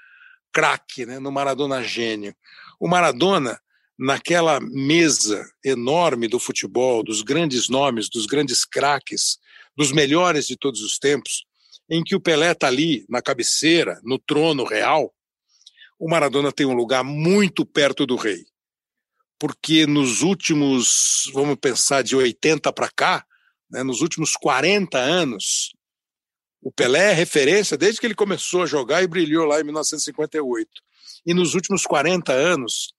[0.53, 2.35] craque, né, no Maradona gênio.
[2.81, 3.61] O Maradona,
[3.99, 9.39] naquela mesa enorme do futebol, dos grandes nomes, dos grandes craques,
[9.77, 11.45] dos melhores de todos os tempos,
[11.89, 15.13] em que o Pelé está ali na cabeceira, no trono real,
[15.99, 18.45] o Maradona tem um lugar muito perto do rei.
[19.39, 23.27] Porque nos últimos, vamos pensar, de 80 para cá,
[23.71, 25.73] né, nos últimos 40 anos,
[26.61, 30.69] o Pelé é referência desde que ele começou a jogar e brilhou lá em 1958.
[31.27, 32.95] E nos últimos 40 anos,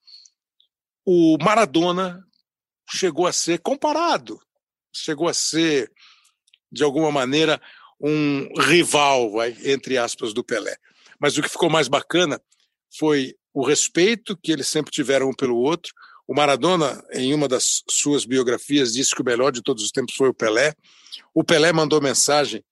[1.06, 2.26] o Maradona
[2.90, 4.40] chegou a ser comparado,
[4.94, 5.92] chegou a ser,
[6.74, 7.62] de alguma maneira,
[8.02, 10.76] um rival, vai, entre aspas, do Pelé.
[11.20, 12.42] Mas o que ficou mais bacana
[12.98, 15.94] foi o respeito que eles sempre tiveram um pelo outro.
[16.28, 20.16] O Maradona, em uma das suas biografias, disse que o melhor de todos os tempos
[20.16, 20.74] foi o Pelé.
[21.34, 22.64] O Pelé mandou mensagem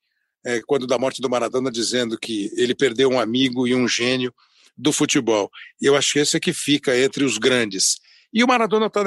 [0.44, 4.34] é, quando da morte do Maradona dizendo que ele perdeu um amigo e um gênio
[4.76, 5.52] do futebol.
[5.80, 8.00] E eu acho que esse é que fica entre os grandes.
[8.34, 9.04] E o Maradona está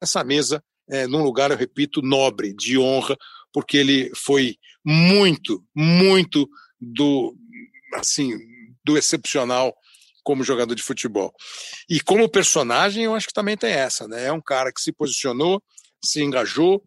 [0.00, 3.16] nessa mesa, é, num lugar, eu repito, nobre, de honra,
[3.52, 6.48] porque ele foi muito, muito
[6.80, 7.36] do
[7.94, 8.36] assim
[8.84, 9.74] do excepcional
[10.22, 11.32] como jogador de futebol.
[11.88, 14.26] E como personagem, eu acho que também tem essa, né?
[14.26, 15.62] É um cara que se posicionou,
[16.02, 16.84] se engajou,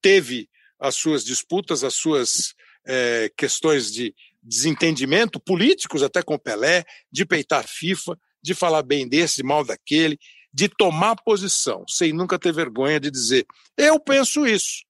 [0.00, 2.54] teve as suas disputas, as suas
[2.86, 9.08] é, questões de desentendimento políticos até com Pelé, de peitar a FIFA, de falar bem
[9.08, 10.18] desse, mal daquele,
[10.52, 13.44] de tomar posição, sem nunca ter vergonha de dizer:
[13.76, 14.86] eu penso isso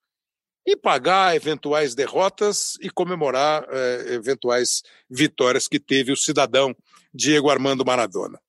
[0.66, 6.74] e pagar eventuais derrotas e comemorar eh, eventuais vitórias que teve o cidadão
[7.14, 8.40] Diego Armando Maradona.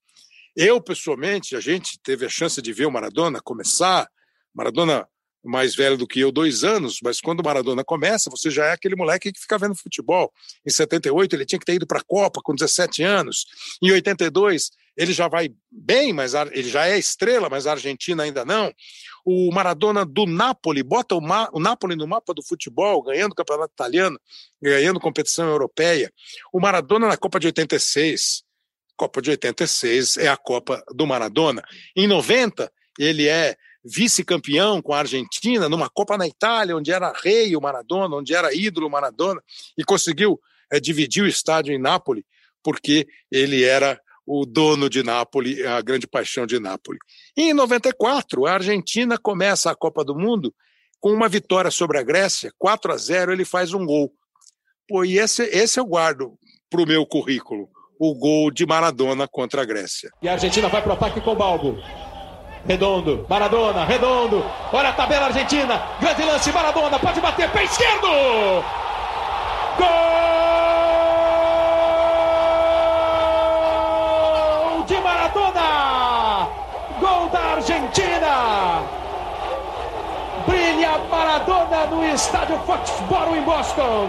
[0.56, 4.08] Eu, pessoalmente, a gente teve a chance de ver o Maradona começar.
[4.52, 5.06] Maradona
[5.44, 8.72] mais velho do que eu, dois anos, mas quando o Maradona começa, você já é
[8.72, 10.32] aquele moleque que fica vendo futebol.
[10.66, 13.46] Em 78, ele tinha que ter ido para a Copa com 17 anos.
[13.80, 18.44] Em 82, ele já vai bem, mas ele já é estrela, mas a Argentina ainda
[18.44, 18.74] não.
[19.24, 23.34] O Maradona do Napoli bota o, Ma, o Napoli no mapa do futebol, ganhando o
[23.34, 24.18] campeonato italiano,
[24.60, 26.12] ganhando competição europeia.
[26.52, 28.42] O Maradona na Copa de 86.
[28.96, 31.62] Copa de 86 é a Copa do Maradona.
[31.94, 32.68] Em 90,
[32.98, 33.54] ele é
[33.84, 38.52] vice-campeão com a Argentina, numa Copa na Itália, onde era rei o Maradona, onde era
[38.52, 39.40] ídolo o Maradona,
[39.78, 40.40] e conseguiu
[40.72, 42.24] é, dividir o estádio em Nápoles,
[42.64, 47.00] porque ele era o dono de Nápoles, a grande paixão de Nápoles.
[47.34, 50.54] Em 94, a Argentina começa a Copa do Mundo
[51.00, 54.12] com uma vitória sobre a Grécia, 4 a 0, ele faz um gol.
[54.86, 56.34] Pô, e esse, esse eu guardo
[56.68, 60.10] para o meu currículo, o gol de Maradona contra a Grécia.
[60.20, 61.78] E a Argentina vai para o ataque com o Balbo.
[62.66, 68.08] Redondo, Maradona, Redondo, olha a tabela argentina, grande lance, Maradona, pode bater, pé esquerdo!
[69.78, 70.87] Gol!
[80.48, 84.08] Brilha Maradona no estádio Foxborough em Boston.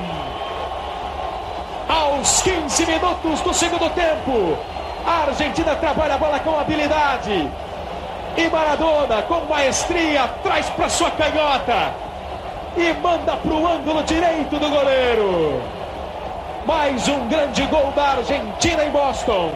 [1.89, 4.57] Aos 15 minutos do segundo tempo,
[5.05, 7.51] a Argentina trabalha a bola com habilidade.
[8.37, 11.93] E Maradona, com maestria, traz para sua canhota
[12.77, 15.61] e manda para o ângulo direito do goleiro.
[16.65, 19.51] Mais um grande gol da Argentina em Boston.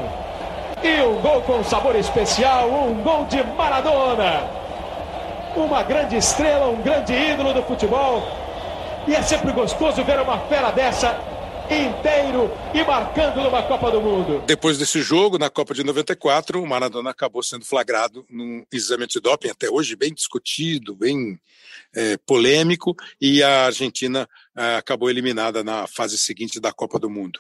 [0.84, 4.63] E um gol com sabor especial, um gol de Maradona.
[5.56, 8.24] Uma grande estrela, um grande ídolo do futebol.
[9.08, 11.34] E é sempre gostoso ver uma fera dessa
[11.70, 14.44] inteiro e marcando numa Copa do Mundo.
[14.46, 19.20] Depois desse jogo, na Copa de 94, o Maradona acabou sendo flagrado num exame de
[19.20, 21.40] doping, até hoje bem discutido, bem
[21.96, 27.40] é, polêmico, e a Argentina é, acabou eliminada na fase seguinte da Copa do Mundo.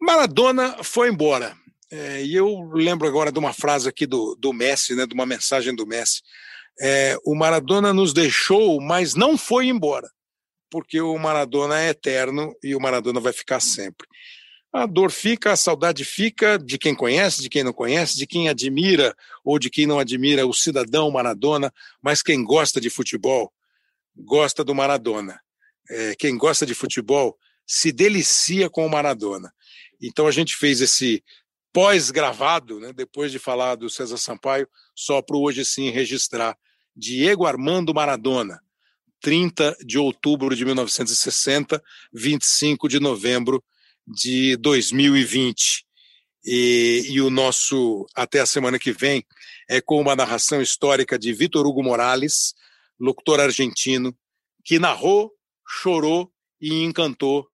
[0.00, 1.54] Maradona foi embora.
[1.90, 5.26] É, e eu lembro agora de uma frase aqui do, do Messi, né, de uma
[5.26, 6.22] mensagem do Messi.
[6.78, 10.08] É, o Maradona nos deixou, mas não foi embora,
[10.70, 14.06] porque o Maradona é eterno e o Maradona vai ficar sempre.
[14.72, 18.48] a dor fica, a saudade fica de quem conhece, de quem não conhece, de quem
[18.48, 19.14] admira
[19.44, 23.52] ou de quem não admira o cidadão Maradona, mas quem gosta de futebol
[24.16, 25.40] gosta do Maradona.
[25.88, 27.36] É, quem gosta de futebol
[27.66, 29.52] se delicia com o Maradona.
[30.00, 31.22] Então a gente fez esse
[31.72, 36.56] pós-gravado, né, depois de falar do César Sampaio, só para hoje sim registrar
[36.94, 38.60] Diego Armando Maradona,
[39.20, 41.82] 30 de outubro de 1960,
[42.12, 43.62] 25 de novembro
[44.06, 45.84] de 2020.
[46.44, 49.24] E, e, o nosso até a semana que vem
[49.68, 52.54] é com uma narração histórica de Vitor Hugo Morales,
[52.98, 54.16] locutor argentino,
[54.64, 55.32] que narrou,
[55.66, 57.49] chorou e encantou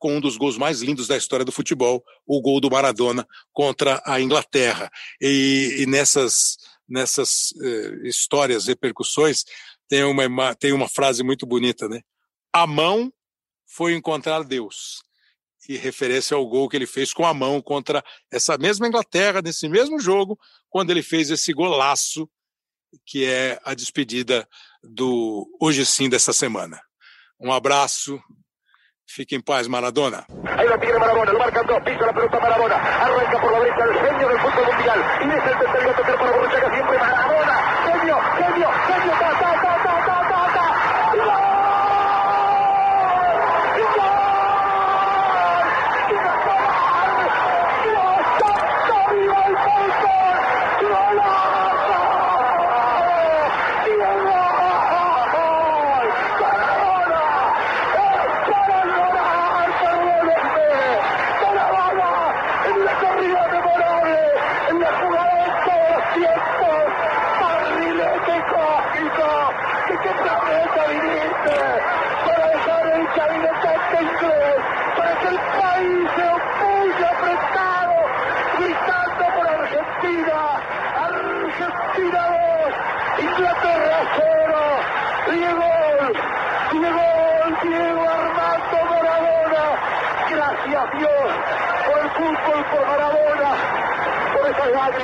[0.00, 4.02] com um dos gols mais lindos da história do futebol, o gol do Maradona contra
[4.04, 4.90] a Inglaterra.
[5.20, 6.56] E, e nessas,
[6.88, 9.44] nessas eh, histórias, repercussões,
[9.86, 12.00] tem uma, tem uma frase muito bonita, né?
[12.52, 13.12] A mão
[13.66, 15.02] foi encontrar Deus
[15.68, 18.02] e referência ao gol que ele fez com a mão contra
[18.32, 22.28] essa mesma Inglaterra, nesse mesmo jogo, quando ele fez esse golaço,
[23.04, 24.48] que é a despedida
[24.82, 26.80] do Hoje Sim dessa semana.
[27.38, 28.20] Um abraço,
[29.10, 30.24] fique em paz, Maradona.
[30.56, 33.84] Aí lo tiene Maradona, lo marcan dos, pisa la pelota Maradona, arranca por la derecha
[33.84, 37.29] el genio del fútbol mundial, y es el tercero tocar para Borruchaga, siempre Maradona,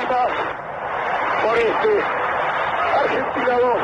[0.05, 2.03] lágrimas, por este
[2.93, 3.81] Argentina 2,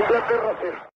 [0.00, 0.91] Inglaterra 0.